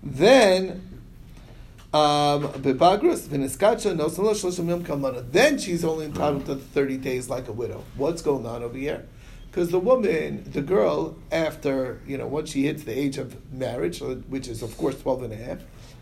then 0.00 1.02
um, 1.92 2.52
then 5.32 5.58
she's 5.58 5.84
only 5.84 6.06
entitled 6.06 6.46
to 6.46 6.54
30 6.54 6.96
days 6.98 7.28
like 7.28 7.48
a 7.48 7.52
widow. 7.52 7.82
What's 7.96 8.22
going 8.22 8.46
on 8.46 8.62
over 8.62 8.78
here? 8.78 9.04
Because 9.54 9.70
the 9.70 9.78
woman, 9.78 10.42
the 10.50 10.62
girl, 10.62 11.16
after, 11.30 12.00
you 12.08 12.18
know, 12.18 12.26
once 12.26 12.50
she 12.50 12.64
hits 12.64 12.82
the 12.82 12.98
age 12.98 13.18
of 13.18 13.36
marriage, 13.52 14.02
uh, 14.02 14.16
which 14.26 14.48
is 14.48 14.64
of 14.64 14.76
course 14.76 15.00
12 15.00 15.22
and 15.22 15.32
a 15.32 15.36
half, 15.36 15.58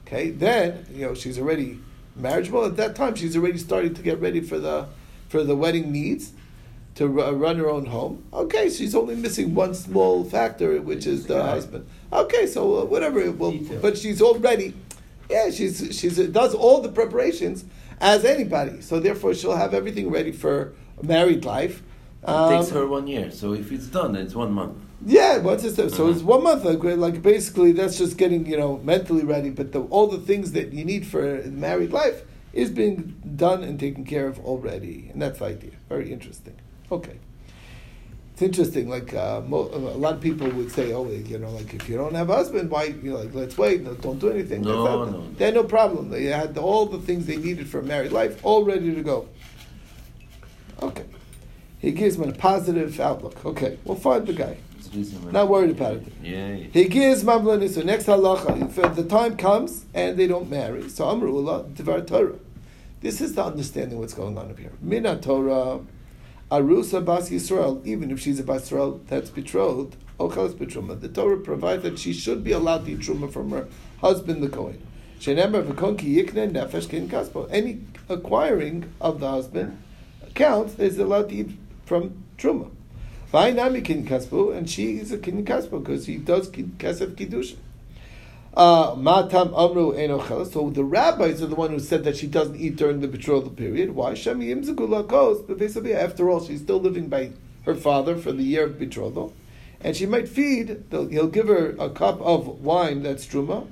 okay, 0.07 0.31
then, 0.31 0.87
you 0.91 1.05
know, 1.05 1.13
she's 1.13 1.39
already 1.39 1.79
marriageable. 2.17 2.65
At 2.65 2.79
that 2.79 2.97
time, 2.97 3.15
she's 3.15 3.37
already 3.37 3.59
starting 3.59 3.93
to 3.93 4.01
get 4.01 4.19
ready 4.23 4.41
for 4.41 4.59
the, 4.59 4.87
for 5.29 5.45
the 5.45 5.55
wedding 5.55 5.93
needs 5.93 6.33
to 6.95 7.23
uh, 7.23 7.33
run 7.33 7.59
her 7.59 7.69
own 7.69 7.85
home. 7.85 8.25
Okay, 8.33 8.71
she's 8.71 8.95
only 8.95 9.17
missing 9.17 9.55
one 9.55 9.75
small 9.75 10.25
factor, 10.25 10.81
which 10.81 11.07
is 11.07 11.27
the 11.27 11.43
husband. 11.43 11.87
Okay, 12.11 12.47
so 12.47 12.81
uh, 12.81 12.85
whatever, 12.87 13.31
well, 13.33 13.53
but 13.83 13.99
she's 13.99 14.23
already, 14.23 14.73
yeah, 15.29 15.51
she's, 15.51 15.95
she's 15.95 16.19
uh, 16.19 16.23
does 16.23 16.55
all 16.55 16.81
the 16.81 16.89
preparations 16.89 17.67
as 18.01 18.25
anybody. 18.25 18.81
So 18.81 18.99
therefore, 18.99 19.35
she'll 19.35 19.57
have 19.57 19.75
everything 19.75 20.09
ready 20.09 20.33
for 20.33 20.73
married 21.03 21.45
life. 21.45 21.83
Um, 22.25 22.53
it 22.53 22.59
takes 22.59 22.71
her 22.71 22.87
one 22.87 23.09
year, 23.09 23.31
so 23.31 23.53
if 23.53 23.73
it's 23.73 23.87
done, 23.87 24.15
it's 24.15 24.35
one 24.35 24.53
month. 24.53 24.79
Yeah, 25.05 25.39
what's 25.39 25.65
it? 25.65 25.75
So 25.75 25.87
uh-huh. 25.87 26.05
it's 26.07 26.23
one 26.23 26.45
month. 26.45 26.65
Like, 26.65 26.83
like 26.97 27.21
basically, 27.21 27.73
that's 27.73 27.99
just 27.99 28.17
getting 28.17 28.47
you 28.47 28.57
know 28.57 28.79
mentally 28.79 29.25
ready. 29.25 29.51
But 29.51 29.73
the, 29.73 29.81
all 29.83 30.07
the 30.07 30.19
things 30.19 30.53
that 30.53 30.73
you 30.73 30.85
need 30.85 31.07
for 31.07 31.43
married 31.47 31.93
life 31.93 32.23
is 32.53 32.71
being 32.71 33.21
done 33.37 33.65
and 33.65 33.81
taken 33.81 34.05
care 34.05 34.29
of 34.29 34.39
already, 34.41 35.09
and 35.13 35.21
that's 35.21 35.41
the 35.41 35.47
idea. 35.47 35.73
Very 35.89 36.13
interesting. 36.13 36.55
Okay, 36.93 37.19
it's 38.33 38.43
interesting. 38.43 38.89
Like 38.89 39.13
uh, 39.15 39.41
mo- 39.45 39.71
a 39.73 39.99
lot 39.99 40.15
of 40.15 40.21
people 40.21 40.49
would 40.51 40.71
say, 40.71 40.93
"Oh, 40.93 41.09
you 41.11 41.39
know, 41.39 41.51
like 41.51 41.75
if 41.75 41.89
you 41.89 41.97
don't 41.97 42.15
have 42.15 42.31
a 42.31 42.37
husband, 42.37 42.71
why 42.71 42.85
you 42.85 43.11
know, 43.11 43.17
like 43.17 43.35
let's 43.35 43.59
wait, 43.59 43.83
no, 43.83 43.95
don't 43.95 44.21
do 44.21 44.31
anything." 44.31 44.63
No, 44.63 45.05
no, 45.07 45.29
they 45.33 45.47
had 45.47 45.55
no 45.55 45.65
problem. 45.65 46.11
They 46.11 46.27
had 46.27 46.57
all 46.57 46.87
the 46.87 46.99
things 46.99 47.27
they 47.27 47.37
needed 47.37 47.69
for 47.69 47.83
married 47.83 48.13
life 48.13 48.39
all 48.45 48.63
ready 48.63 48.95
to 48.95 49.03
go. 49.03 49.29
Okay. 50.81 51.05
He 51.83 51.91
gives 51.91 52.17
me 52.17 52.29
a 52.29 52.33
positive 52.33 52.99
outlook. 53.01 53.45
Okay, 53.45 53.77
we'll 53.85 53.97
find 53.97 54.25
the 54.25 54.33
guy. 54.33 54.57
Not 55.33 55.49
worried 55.49 55.71
about 55.71 55.95
it. 55.97 56.13
Yeah. 56.23 56.55
He 56.55 56.85
gives 56.85 57.25
mamlani. 57.25 57.69
So 57.69 57.83
next 57.83 58.07
halacha, 58.07 58.69
if 58.69 58.79
uh, 58.79 58.89
the 58.89 59.03
time 59.03 59.37
comes 59.37 59.85
and 59.93 60.17
they 60.17 60.29
don't 60.29 60.49
marry, 60.49 60.89
so 60.89 61.07
amrullah 61.07 61.75
devar 61.75 62.03
Torah. 62.03 62.39
This 63.01 63.21
is 63.21 63.35
the 63.35 63.45
understanding 63.45 63.99
what's 63.99 64.15
going 64.15 64.39
on 64.39 64.51
up 64.51 64.59
here. 64.61 64.71
Mina 64.81 65.19
Torah, 65.19 65.81
arusa 66.53 67.05
bas 67.05 67.31
Yisrael. 67.31 67.85
Even 67.85 68.13
if 68.13 68.21
she's 68.21 68.39
a 68.39 68.45
bas 68.45 68.71
Yisrael 68.71 69.05
that's 69.09 69.31
betrothed, 69.31 69.97
ochalas 70.21 70.55
betruma. 70.55 71.01
The 71.01 71.09
Torah 71.09 71.39
provides 71.39 71.83
that 71.83 71.99
she 71.99 72.13
should 72.13 72.45
be 72.45 72.53
allowed 72.53 72.85
to 72.85 72.93
eat 72.93 73.01
truma 73.01 73.33
from 73.33 73.51
her 73.51 73.67
husband, 74.01 74.41
the 74.41 74.49
kohen. 74.49 74.81
Shenemar 75.19 75.65
v'konki 75.65 76.15
yikne 76.17 76.53
nefesh 76.53 76.89
kin 76.89 77.09
kaspo. 77.09 77.49
Any 77.51 77.81
acquiring 78.09 78.93
of 79.01 79.19
the 79.19 79.29
husband 79.29 79.83
counts 80.35 80.79
is 80.79 80.99
allowed 80.99 81.29
to 81.31 81.35
eat 81.35 81.62
from 81.85 82.25
Truma. 82.39 82.71
Vainami 83.33 83.83
kin 83.83 84.07
kaspu, 84.07 84.55
and 84.55 84.69
she 84.69 84.99
is 84.99 85.11
a 85.11 85.19
kin 85.19 85.45
kaspu 85.45 85.83
because 85.83 86.07
he 86.07 86.17
does 86.19 86.51
kasef 86.51 87.15
kiddushin. 87.15 87.57
Uh, 88.55 88.95
matam 88.99 89.49
amru 89.55 89.93
enochel. 89.95 90.51
So 90.53 90.69
the 90.69 90.85
rabbis 90.85 91.41
are 91.41 91.47
the 91.47 91.55
one 91.55 91.71
who 91.71 91.79
said 91.79 92.05
that 92.05 92.19
she 92.19 92.27
doesn't 92.27 92.57
eat 92.57 92.77
during 92.77 93.01
the 93.01 93.09
betrothal 93.09 93.51
period. 93.51 93.95
Why? 93.95 94.13
Shemi 94.13 94.55
imzagula 94.55 95.09
kos. 95.09 95.41
After 95.95 96.29
all, 96.29 96.45
she's 96.45 96.61
still 96.61 96.79
living 96.79 97.09
by 97.09 97.31
her 97.65 97.75
father 97.75 98.17
for 98.19 98.33
the 98.33 98.43
year 98.43 98.65
of 98.67 98.79
betrothal, 98.79 99.33
and 99.81 99.97
she 99.97 100.05
might 100.05 100.29
feed. 100.29 100.85
He'll 100.91 101.29
give 101.29 101.49
her 101.49 101.75
a 101.79 101.89
cup 101.89 102.21
of 102.21 102.61
wine 102.61 103.03
that's 103.03 103.27
truma 103.27 103.67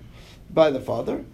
by 0.49 0.70
the 0.70 0.81
father. 0.81 1.27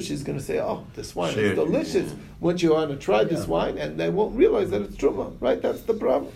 She's 0.00 0.22
going 0.22 0.38
to 0.38 0.44
say, 0.44 0.60
"Oh, 0.60 0.86
this 0.94 1.14
wine 1.14 1.38
is 1.38 1.54
delicious." 1.54 2.14
Once 2.40 2.62
you 2.62 2.72
want 2.72 2.90
to 2.90 2.96
try 2.96 3.24
this 3.24 3.46
wine, 3.46 3.76
and 3.78 3.98
they 3.98 4.08
won't 4.08 4.34
realize 4.36 4.70
that 4.70 4.82
it's 4.82 4.96
truma, 4.96 5.36
right? 5.40 5.60
That's 5.60 5.82
the 5.82 5.94
problem. 5.94 6.32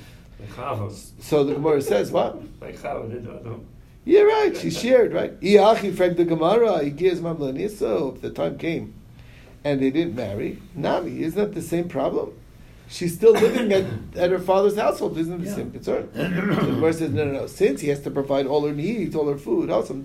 So 1.21 1.43
the 1.45 1.55
Gemara 1.55 1.81
says, 1.81 2.11
"What?" 2.11 2.39
You're 4.05 4.27
right. 4.27 4.57
She 4.57 4.71
shared, 4.71 5.13
right? 5.13 5.39
Iachi 5.41 5.95
frank 5.95 6.17
the 6.17 6.25
Gemara. 6.25 6.83
He 6.83 6.91
gives 6.91 7.21
So 7.21 8.13
if 8.15 8.23
the 8.23 8.31
time 8.31 8.57
came, 8.59 8.95
and 9.65 9.83
they 9.83 9.91
didn't 9.91 10.15
marry, 10.15 10.63
Nami, 10.75 11.23
isn't 11.23 11.39
that 11.39 11.55
the 11.55 11.63
same 11.63 11.89
problem? 11.89 12.33
She's 12.91 13.15
still 13.15 13.33
living 13.33 13.71
at, 13.73 13.85
at 14.17 14.31
her 14.31 14.39
father's 14.39 14.77
household. 14.77 15.19
Isn't 15.19 15.43
the 15.43 15.49
yeah. 15.49 15.55
same 15.55 15.71
concern? 15.71 16.09
the 16.15 16.29
Gemara 16.29 16.93
says, 16.93 17.11
"No, 17.11 17.25
no, 17.25 17.33
no. 17.33 17.47
Since 17.47 17.81
he 17.81 17.89
has 17.89 18.01
to 18.03 18.11
provide 18.11 18.47
all 18.47 18.67
her 18.67 18.75
needs, 18.75 19.15
all 19.15 19.29
her 19.29 19.39
food, 19.39 19.71
awesome. 19.71 20.05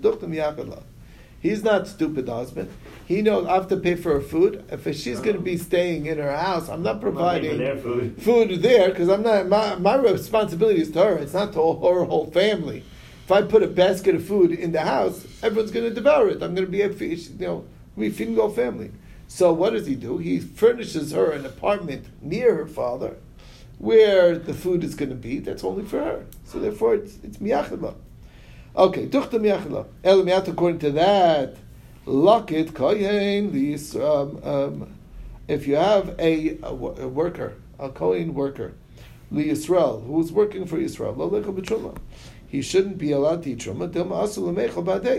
He's 1.44 1.62
not 1.62 1.86
stupid, 1.86 2.26
husband. 2.26 2.70
He 3.04 3.20
knows 3.20 3.46
I 3.46 3.56
have 3.56 3.68
to 3.68 3.76
pay 3.76 3.96
for 3.96 4.14
her 4.14 4.22
food. 4.22 4.64
If 4.70 4.84
she's 4.96 5.20
going 5.20 5.36
to 5.36 5.42
be 5.42 5.58
staying 5.58 6.06
in 6.06 6.16
her 6.16 6.34
house, 6.34 6.70
I'm 6.70 6.82
not 6.82 7.02
providing 7.02 7.60
I'm 7.60 7.82
food. 7.82 8.22
food 8.22 8.62
there 8.62 8.88
because 8.88 9.10
I'm 9.10 9.22
not. 9.22 9.46
My, 9.46 9.74
my 9.74 9.96
responsibility 9.96 10.80
is 10.80 10.90
to 10.92 11.04
her. 11.04 11.18
It's 11.18 11.34
not 11.34 11.52
to 11.52 11.58
her 11.58 12.04
whole 12.04 12.30
family. 12.30 12.82
If 13.24 13.30
I 13.30 13.42
put 13.42 13.62
a 13.62 13.66
basket 13.66 14.14
of 14.14 14.26
food 14.26 14.52
in 14.52 14.72
the 14.72 14.80
house, 14.80 15.26
everyone's 15.42 15.70
going 15.70 15.86
to 15.86 15.94
devour 15.94 16.30
it. 16.30 16.42
I'm 16.42 16.54
going 16.54 16.64
to 16.64 16.72
be, 16.72 16.80
a 16.80 16.88
you 16.88 17.18
know, 17.38 17.66
we 17.94 18.08
whole 18.36 18.48
family. 18.48 18.92
So 19.28 19.52
what 19.52 19.74
does 19.74 19.86
he 19.86 19.96
do? 19.96 20.16
He 20.16 20.40
furnishes 20.40 21.12
her 21.12 21.30
an 21.30 21.44
apartment 21.44 22.06
near 22.22 22.54
her 22.54 22.66
father, 22.66 23.18
where 23.76 24.38
the 24.38 24.54
food 24.54 24.82
is 24.82 24.94
going 24.94 25.10
to 25.10 25.14
be. 25.14 25.40
That's 25.40 25.62
only 25.62 25.84
for 25.84 25.98
her. 25.98 26.24
So 26.44 26.58
therefore, 26.58 26.94
it's 26.94 27.18
it's 27.22 27.36
miyachadla. 27.36 27.96
Okay, 28.76 29.06
duchta 29.06 29.38
miachla. 29.38 29.86
El 30.02 30.28
according 30.28 30.80
to 30.80 30.90
that, 30.92 31.56
Lakit 32.06 32.74
kohen 32.74 33.52
these 33.52 33.94
um, 33.94 34.40
um, 34.42 34.98
if 35.46 35.68
you 35.68 35.76
have 35.76 36.16
a, 36.18 36.58
a, 36.60 36.70
a 36.70 37.08
worker, 37.08 37.54
a 37.78 37.88
kohen 37.88 38.34
worker, 38.34 38.74
li 39.30 39.46
Yisrael, 39.46 40.04
who's 40.06 40.32
working 40.32 40.66
for 40.66 40.78
Yisrael, 40.78 41.16
lo 41.16 41.30
lecha 41.30 41.96
he 42.48 42.62
shouldn't 42.62 42.98
be 42.98 43.12
allowed 43.12 43.44
to 43.44 43.50
eat 43.50 43.58
truma 43.58 43.90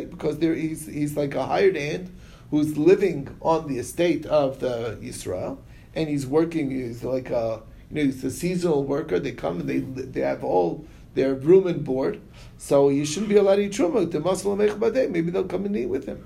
because 0.10 0.40
there 0.40 0.56
he's 0.56 0.88
he's 0.88 1.16
like 1.16 1.34
a 1.36 1.46
hired 1.46 1.78
hand 1.78 2.14
who's 2.52 2.78
living 2.78 3.36
on 3.42 3.68
the 3.68 3.78
estate 3.80 4.26
of 4.26 4.60
the 4.60 4.98
Yisrael, 5.02 5.58
and 5.96 6.10
he's 6.10 6.28
working. 6.28 6.72
He's 6.72 7.04
like 7.04 7.30
a 7.30 7.62
you 7.90 7.96
know 7.96 8.04
he's 8.04 8.24
a 8.24 8.32
seasonal 8.32 8.84
worker. 8.84 9.20
They 9.20 9.32
come 9.32 9.62
and 9.62 9.70
they 9.70 9.80
they 9.80 10.22
have 10.22 10.44
all 10.44 10.86
their 11.16 11.34
room 11.34 11.68
and 11.68 11.84
board, 11.84 12.22
so 12.58 12.90
he 12.90 13.04
shouldn't 13.06 13.30
be 13.30 13.38
allowed 13.38 13.56
to 13.56 13.64
eat 13.64 13.72
truma. 13.72 14.06
Asu 14.06 14.46
l'mecha 14.46 14.78
b'adei. 14.78 15.10
Maybe 15.10 15.32
they'll 15.32 15.46
come 15.46 15.66
and 15.66 15.76
eat 15.76 15.88
with 15.88 16.06
him. 16.06 16.24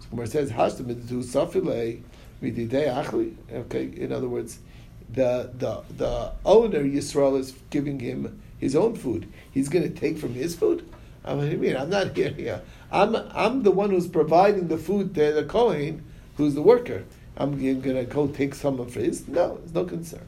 So 0.00 0.20
it 0.20 0.30
says 0.30 0.50
hashtam 0.50 1.08
to 1.08 1.14
safile 1.20 2.02
achli. 2.42 3.34
Okay, 3.52 3.90
in 3.96 4.12
other 4.12 4.28
words, 4.28 4.58
the 5.08 5.50
the 5.56 5.82
the 5.96 6.32
owner 6.44 6.82
Yisrael 6.82 7.38
is 7.38 7.54
giving 7.70 8.00
him 8.00 8.40
his 8.58 8.76
own 8.76 8.94
food. 8.96 9.28
He's 9.50 9.68
going 9.68 9.84
to 9.84 10.00
take 10.00 10.18
from 10.18 10.34
his 10.34 10.54
food. 10.54 10.88
I 11.24 11.34
mean, 11.34 11.76
I'm 11.76 11.90
not 11.90 12.16
here. 12.16 12.30
here. 12.30 12.62
I'm 12.90 13.14
I'm 13.16 13.62
the 13.62 13.70
one 13.70 13.90
who's 13.90 14.08
providing 14.08 14.68
the 14.68 14.78
food 14.78 15.14
to 15.14 15.32
the 15.32 15.44
Kohen, 15.44 16.04
who's 16.36 16.54
the 16.54 16.62
worker. 16.62 17.04
I'm 17.36 17.58
going 17.58 17.82
to 17.82 18.04
go 18.04 18.26
take 18.26 18.54
some 18.54 18.78
of 18.78 18.94
his. 18.94 19.26
No, 19.26 19.58
it's 19.64 19.72
no 19.72 19.84
concern. 19.84 20.26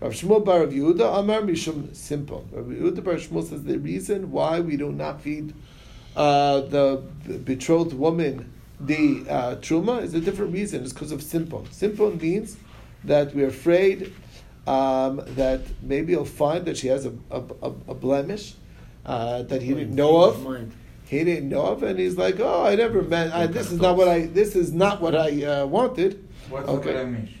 Rav 0.00 0.12
Shmuel 0.12 0.44
Bar 0.44 0.60
Rav 0.60 0.70
Yehuda 0.70 1.18
Amar 1.18 1.40
Mishum 1.42 1.94
Simple. 1.94 2.46
Rav 2.52 2.66
Yehuda 2.66 3.02
Bar 3.02 3.14
Shmuel 3.14 3.48
says 3.48 3.64
the 3.64 3.78
reason 3.78 4.30
why 4.30 4.60
we 4.60 4.76
do 4.76 4.92
not 4.92 5.20
feed 5.20 5.54
uh, 6.16 6.60
the 6.60 7.02
betrothed 7.44 7.94
woman 7.94 8.52
the 8.80 9.24
uh, 9.28 9.56
truma 9.56 10.02
is 10.02 10.14
a 10.14 10.20
different 10.20 10.52
reason. 10.52 10.82
It's 10.82 10.92
because 10.92 11.12
of 11.12 11.22
simple. 11.22 11.66
Simple 11.70 12.14
means 12.14 12.56
that 13.04 13.34
we're 13.34 13.48
afraid 13.48 14.14
um, 14.66 15.22
that 15.28 15.62
maybe 15.82 16.12
he'll 16.12 16.24
find 16.24 16.64
that 16.66 16.76
she 16.76 16.88
has 16.88 17.06
a, 17.06 17.12
a, 17.30 17.42
a, 17.62 17.94
blemish 17.94 18.54
uh, 19.06 19.42
that 19.42 19.62
he 19.62 19.74
didn't 19.74 19.94
know 19.94 20.22
of. 20.22 20.42
Mind. 20.42 20.72
He 21.06 21.24
didn't 21.24 21.48
know 21.48 21.62
of, 21.62 21.82
and 21.82 21.98
he's 21.98 22.18
like, 22.18 22.38
"Oh, 22.38 22.64
I 22.64 22.74
never 22.74 23.02
meant. 23.02 23.32
I, 23.32 23.46
this 23.46 23.72
is 23.72 23.80
not 23.80 23.96
what 23.96 24.08
I. 24.08 24.26
This 24.26 24.54
is 24.54 24.72
not 24.72 25.00
what 25.00 25.16
I 25.16 25.42
uh, 25.42 25.66
wanted. 25.66 26.28
What's 26.50 26.68
Okay. 26.68 26.92
the 26.92 26.92
blemish? 26.92 27.37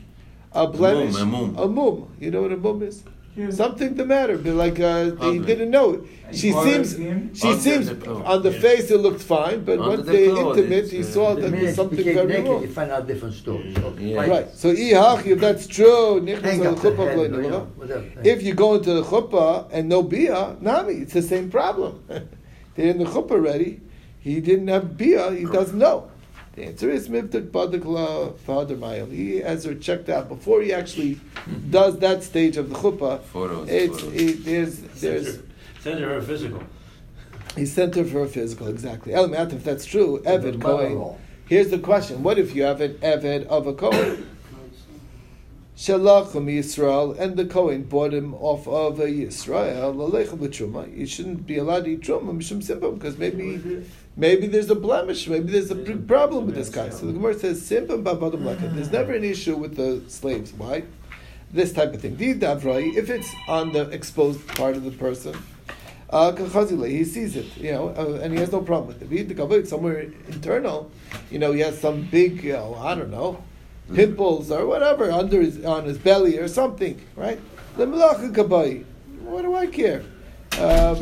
A 0.52 0.66
blemish, 0.66 1.16
a 1.20 1.24
mum. 1.26 1.56
a 1.58 1.68
mum. 1.68 2.08
You 2.18 2.30
know 2.30 2.42
what 2.42 2.52
a 2.52 2.56
mum 2.56 2.82
is? 2.82 3.02
Yes. 3.36 3.56
Something 3.56 3.94
the 3.94 4.04
matter, 4.04 4.36
but 4.36 4.54
like 4.54 4.80
uh, 4.80 5.12
he 5.30 5.38
didn't 5.38 5.70
know. 5.70 6.04
And 6.26 6.36
She 6.36 6.50
seems, 6.50 6.96
she 6.96 7.48
Under 7.48 7.60
seems 7.60 7.88
the 7.88 7.94
clothes, 7.94 8.24
on 8.26 8.42
the 8.42 8.50
yeah. 8.50 8.60
face 8.60 8.90
it 8.90 8.98
looked 8.98 9.20
fine, 9.22 9.62
but 9.64 9.78
Under 9.78 9.90
once 9.90 10.06
the 10.06 10.12
they 10.12 10.28
clothes, 10.28 10.56
intimate, 10.58 10.78
it's, 10.84 10.90
he 10.90 11.00
uh, 11.02 11.04
saw 11.04 11.34
that 11.36 11.50
there's 11.52 11.76
something 11.76 12.02
very 12.02 12.26
naked, 12.26 12.46
wrong. 12.48 12.62
you 12.62 12.68
find 12.68 12.90
out 12.90 13.06
different 13.06 13.34
stories. 13.34 13.78
Okay. 13.78 14.04
Yeah. 14.06 14.16
Right. 14.18 14.30
Right. 14.30 14.50
So 14.54 14.74
ihach, 14.74 15.24
if 15.24 15.38
that's 15.38 15.68
true, 15.68 16.20
nichnas 16.20 16.42
Hang 16.42 16.66
al 16.66 16.72
up 16.74 16.80
the 16.82 16.90
chuppah 16.90 17.06
head, 17.06 17.16
b'lo 17.16 17.44
you 17.44 17.50
know, 17.50 17.60
nivla. 17.60 17.76
whatever. 17.76 18.04
if 18.24 18.42
you 18.42 18.54
go 18.54 18.74
into 18.74 18.92
the 18.94 19.02
chuppah 19.04 19.68
and 19.70 19.88
no 19.88 20.02
bia, 20.02 20.56
nami, 20.60 20.94
it's 20.94 21.12
the 21.12 21.22
same 21.22 21.48
problem. 21.48 22.02
They're 22.74 22.90
in 22.90 22.98
the 22.98 23.04
chuppah 23.04 23.30
already. 23.38 23.80
He 24.18 24.40
didn't 24.40 24.66
have 24.68 24.96
bia. 24.96 25.30
He 25.30 25.44
doesn't 25.44 25.78
know. 25.78 26.10
The 26.58 26.64
answer 26.64 26.90
is 26.90 27.08
mivtak 27.08 27.52
badakla 27.52 28.36
father 28.38 28.76
mayel. 28.76 29.12
He 29.12 29.36
has 29.36 29.64
her 29.64 29.76
checked 29.76 30.08
out 30.08 30.28
before 30.28 30.60
he 30.60 30.72
actually 30.72 31.14
mm-hmm. 31.14 31.70
does 31.70 32.00
that 32.00 32.24
stage 32.24 32.56
of 32.56 32.68
the 32.68 32.74
chuppah. 32.74 33.22
Photos, 33.22 33.68
It's 33.68 34.00
photos. 34.00 34.20
it, 34.20 34.44
there's 34.44 34.80
there's 35.00 35.38
Send 35.78 36.00
her 36.00 36.16
a 36.16 36.22
physical. 36.22 36.60
he 37.54 37.64
sent 37.64 37.94
her 37.94 38.04
for 38.04 38.22
a 38.24 38.26
physical 38.26 38.66
exactly. 38.66 39.12
Elamat, 39.12 39.52
if 39.52 39.62
that's 39.62 39.84
true, 39.84 40.20
The 40.24 40.30
Eved 40.30 40.60
Cohen. 40.60 41.16
Here's 41.46 41.68
the 41.68 41.78
question: 41.78 42.24
What 42.24 42.40
if 42.40 42.56
you 42.56 42.64
have 42.64 42.80
an 42.80 42.94
Eved 42.94 43.46
of 43.46 43.68
a 43.68 43.72
Cohen? 43.74 44.28
Shalachim 45.76 46.34
um, 46.38 46.46
Yisrael, 46.48 47.16
and 47.20 47.36
the 47.36 47.44
Kohen 47.44 47.84
bought 47.84 48.12
him 48.12 48.34
off 48.34 48.66
of 48.66 48.98
a 48.98 49.06
Yisrael. 49.06 49.94
Lalechim 49.94 50.38
b'truma. 50.38 50.98
You 50.98 51.06
shouldn't 51.06 51.46
be 51.46 51.58
allowed 51.58 51.84
to 51.84 51.92
eat 51.92 52.00
truma 52.00 52.36
mishum 52.36 52.60
simpa 52.60 52.92
because 52.92 53.16
maybe, 53.16 53.84
maybe 54.18 54.46
there's 54.46 54.68
a 54.68 54.74
blemish, 54.74 55.26
maybe 55.28 55.52
there's 55.52 55.70
a 55.70 55.74
big 55.74 56.06
problem 56.06 56.44
with 56.44 56.54
this 56.54 56.68
guy. 56.68 56.90
So 56.90 57.06
the 57.06 57.12
Gemara 57.12 57.38
says 57.38 57.62
simpa 57.62 58.02
b'abadam 58.02 58.42
leket. 58.42 58.74
There's 58.74 58.92
never 58.92 59.14
an 59.14 59.24
issue 59.24 59.56
with 59.56 59.76
the 59.76 60.02
slaves. 60.10 60.52
Why? 60.52 60.82
This 61.50 61.72
type 61.72 61.94
of 61.94 62.02
thing. 62.02 62.16
If 62.20 63.08
it's 63.08 63.32
on 63.46 63.72
the 63.72 63.88
exposed 63.88 64.46
part 64.48 64.76
of 64.76 64.84
the 64.84 64.90
person. 64.90 65.34
Uh, 66.10 66.34
he 66.86 67.04
sees 67.04 67.36
it, 67.36 67.54
you 67.58 67.70
know, 67.70 67.88
uh, 67.90 68.18
and 68.22 68.32
he 68.32 68.40
has 68.40 68.50
no 68.50 68.62
problem 68.62 68.88
with 68.88 69.02
it. 69.02 69.28
The 69.28 69.66
somewhere 69.66 70.00
internal, 70.28 70.90
you 71.30 71.38
know, 71.38 71.52
he 71.52 71.60
has 71.60 71.78
some 71.78 72.08
big, 72.10 72.42
you 72.42 72.54
know, 72.54 72.76
I 72.76 72.94
don't 72.94 73.10
know, 73.10 73.44
pimples 73.94 74.50
or 74.50 74.64
whatever 74.64 75.10
under 75.10 75.42
his 75.42 75.62
on 75.66 75.84
his 75.84 75.98
belly 75.98 76.38
or 76.38 76.48
something, 76.48 76.98
right? 77.14 77.38
The. 77.76 77.86
What 79.20 79.42
do 79.42 79.54
I 79.54 79.66
care? 79.66 80.02
Uh, 80.52 80.94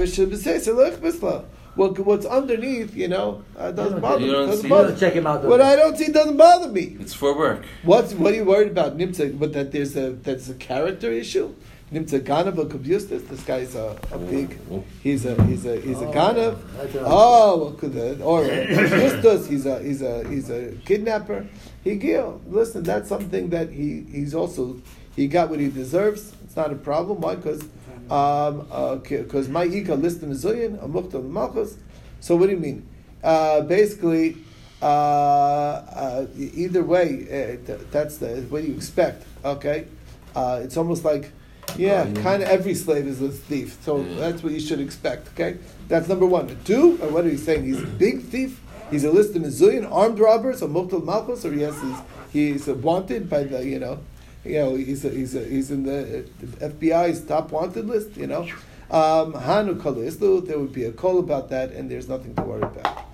b'shel 1.76 1.94
b'seis 1.94 1.96
elech 1.96 1.96
bisla. 1.96 1.96
What, 1.96 1.98
what's 2.00 2.26
underneath, 2.26 2.94
you 2.96 3.08
know, 3.08 3.42
uh, 3.56 3.70
doesn't 3.72 3.96
You 3.96 4.00
don't- 4.00 4.00
bother 4.00 4.20
me. 4.20 4.32
Doesn't 4.32 4.56
see- 4.56 4.62
You 4.64 4.68
bother 4.70 4.88
don't 4.88 4.98
check 5.00 5.12
him 5.14 5.26
out. 5.26 5.44
What 5.44 5.60
I 5.60 5.76
don't 5.76 5.96
see 5.96 6.08
doesn't 6.12 6.36
bother 6.36 6.68
me. 6.68 6.96
It's 7.00 7.14
for 7.14 7.36
work. 7.36 7.64
What's 7.84 8.14
what 8.14 8.32
are 8.32 8.36
you 8.36 8.44
worried 8.44 8.68
about, 8.68 8.96
Nimtza? 8.98 9.38
But 9.38 9.52
that 9.52 9.72
there's 9.72 9.96
a 9.96 10.10
that's 10.12 10.48
a 10.48 10.54
character 10.54 11.10
issue. 11.10 11.54
Nimtza 11.92 12.18
Ganav 12.20 12.58
of 12.58 12.68
Kabustis. 12.68 13.28
This 13.28 13.42
guy's 13.44 13.76
a, 13.76 13.96
a 14.10 14.18
big. 14.18 14.58
He's 15.04 15.24
a 15.24 15.40
he's 15.44 15.64
a 15.66 15.80
he's 15.80 16.00
a 16.00 16.08
Oh, 16.08 16.12
Ganav. 16.12 16.56
I 16.80 16.98
Oh, 17.04 17.56
what 17.64 17.78
could 17.78 17.92
the, 17.92 18.20
or 18.24 18.44
Justus. 19.00 19.46
He's 19.46 19.66
a 19.66 19.78
he's 19.80 20.02
a 20.02 20.26
he's 20.28 20.50
a 20.50 20.72
kidnapper. 20.84 21.46
He 21.84 21.94
gil. 21.94 22.40
Listen, 22.48 22.82
that's 22.82 23.08
something 23.08 23.50
that 23.50 23.70
he 23.70 24.04
he's 24.10 24.34
also 24.34 24.80
he 25.16 25.26
got 25.26 25.48
what 25.50 25.58
he 25.60 25.68
deserves. 25.68 26.32
It's 26.44 26.54
not 26.56 26.70
a 26.72 26.76
problem. 26.76 27.20
Why? 27.20 27.34
Because 27.36 27.62
um 28.10 29.00
because 29.02 29.48
my 29.48 29.64
ika 29.64 29.94
list 29.94 30.22
in 30.22 30.30
zillion 30.30 30.82
a 30.84 30.86
muhta 30.86 31.22
malchus. 31.28 31.76
So 32.20 32.36
what 32.36 32.46
do 32.46 32.52
you 32.52 32.58
mean? 32.60 32.86
Uh, 33.24 33.62
basically, 33.62 34.36
uh, 34.80 34.86
uh, 34.86 36.26
either 36.36 36.82
way, 36.84 37.08
uh, 37.24 37.66
th- 37.66 37.80
that's 37.90 38.18
the 38.18 38.28
what 38.50 38.62
do 38.62 38.68
you 38.68 38.74
expect? 38.76 39.24
Okay, 39.44 39.86
uh, 40.34 40.60
it's 40.62 40.76
almost 40.76 41.04
like, 41.04 41.30
yeah, 41.76 42.04
Oh, 42.06 42.12
yeah. 42.14 42.22
kind 42.22 42.42
of 42.42 42.48
every 42.48 42.74
slave 42.74 43.06
is 43.06 43.20
a 43.22 43.28
thief. 43.30 43.78
So 43.82 43.98
Yeah. 44.00 44.18
that's 44.20 44.42
what 44.42 44.52
you 44.52 44.60
should 44.60 44.80
expect. 44.80 45.28
Okay, 45.34 45.56
that's 45.88 46.08
number 46.08 46.26
one. 46.26 46.56
Two, 46.64 46.98
or 47.02 47.08
what 47.08 47.24
are 47.24 47.30
you 47.30 47.38
saying? 47.38 47.64
He's 47.64 47.82
a 47.82 47.86
big 47.86 48.22
thief. 48.22 48.60
He's 48.90 49.04
a 49.04 49.10
list 49.10 49.34
of 49.34 49.42
zillion 49.42 49.88
armed 49.90 50.18
robbers, 50.20 50.62
a 50.62 50.66
muhtal 50.68 51.02
malchus, 51.04 51.44
or 51.44 51.52
yes, 51.54 51.74
he's 51.82 51.98
he's 52.32 52.66
wanted 52.68 53.28
by 53.28 53.42
the 53.44 53.64
you 53.66 53.78
know, 53.80 53.98
you 54.46 54.58
know 54.58 54.74
he's 54.74 55.04
a, 55.04 55.10
he's 55.10 55.34
a, 55.34 55.44
he's 55.44 55.70
in 55.70 55.84
the, 55.84 56.24
FBI's 56.68 57.24
top 57.24 57.52
wanted 57.52 57.86
list. 57.86 58.16
You 58.16 58.26
know, 58.26 58.42
um, 58.90 59.34
Hanu 59.34 59.74
Kalistu, 59.74 60.46
there 60.46 60.58
would 60.58 60.72
be 60.72 60.84
a 60.84 60.92
call 60.92 61.18
about 61.18 61.48
that, 61.50 61.72
and 61.72 61.90
there's 61.90 62.08
nothing 62.08 62.34
to 62.36 62.42
worry 62.42 62.62
about. 62.62 63.04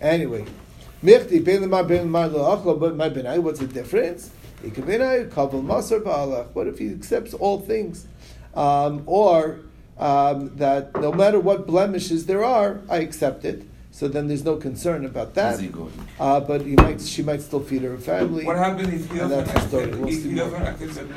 Anyway, 0.00 0.44
Michti, 1.02 1.44
Ben 1.44 1.62
Lamar, 1.62 1.84
Ben 1.84 2.10
but 2.10 2.96
my 2.96 3.08
Benai, 3.08 3.38
what's 3.38 3.60
the 3.60 3.66
difference? 3.66 4.30
What 4.62 6.66
if 6.66 6.78
he 6.78 6.90
accepts 6.90 7.34
all 7.34 7.60
things? 7.60 8.06
Um, 8.54 9.02
or 9.06 9.60
um, 9.98 10.56
that 10.56 10.94
no 11.00 11.12
matter 11.12 11.38
what 11.38 11.66
blemishes 11.66 12.26
there 12.26 12.44
are, 12.44 12.80
I 12.88 12.98
accept 12.98 13.44
it. 13.44 13.64
So 13.96 14.08
then 14.08 14.28
there's 14.28 14.44
no 14.44 14.56
concern 14.56 15.06
about 15.06 15.32
that. 15.36 15.58
Uh, 16.20 16.38
but 16.40 16.60
he 16.60 16.76
might, 16.76 17.00
she 17.00 17.22
might 17.22 17.40
still 17.40 17.60
feed 17.60 17.80
her 17.80 17.96
family. 17.96 18.44
What 18.44 18.58
happens 18.58 18.92
if 18.92 19.10
he 19.10 19.16
doesn't 19.16 19.46
that's 19.46 19.52
the 19.54 19.68
story. 19.68 19.84
accept, 19.84 20.02
We'll 20.02 20.10
he 20.10 20.34
doesn't 20.34 20.62
accept 20.62 21.08
the 21.08 21.14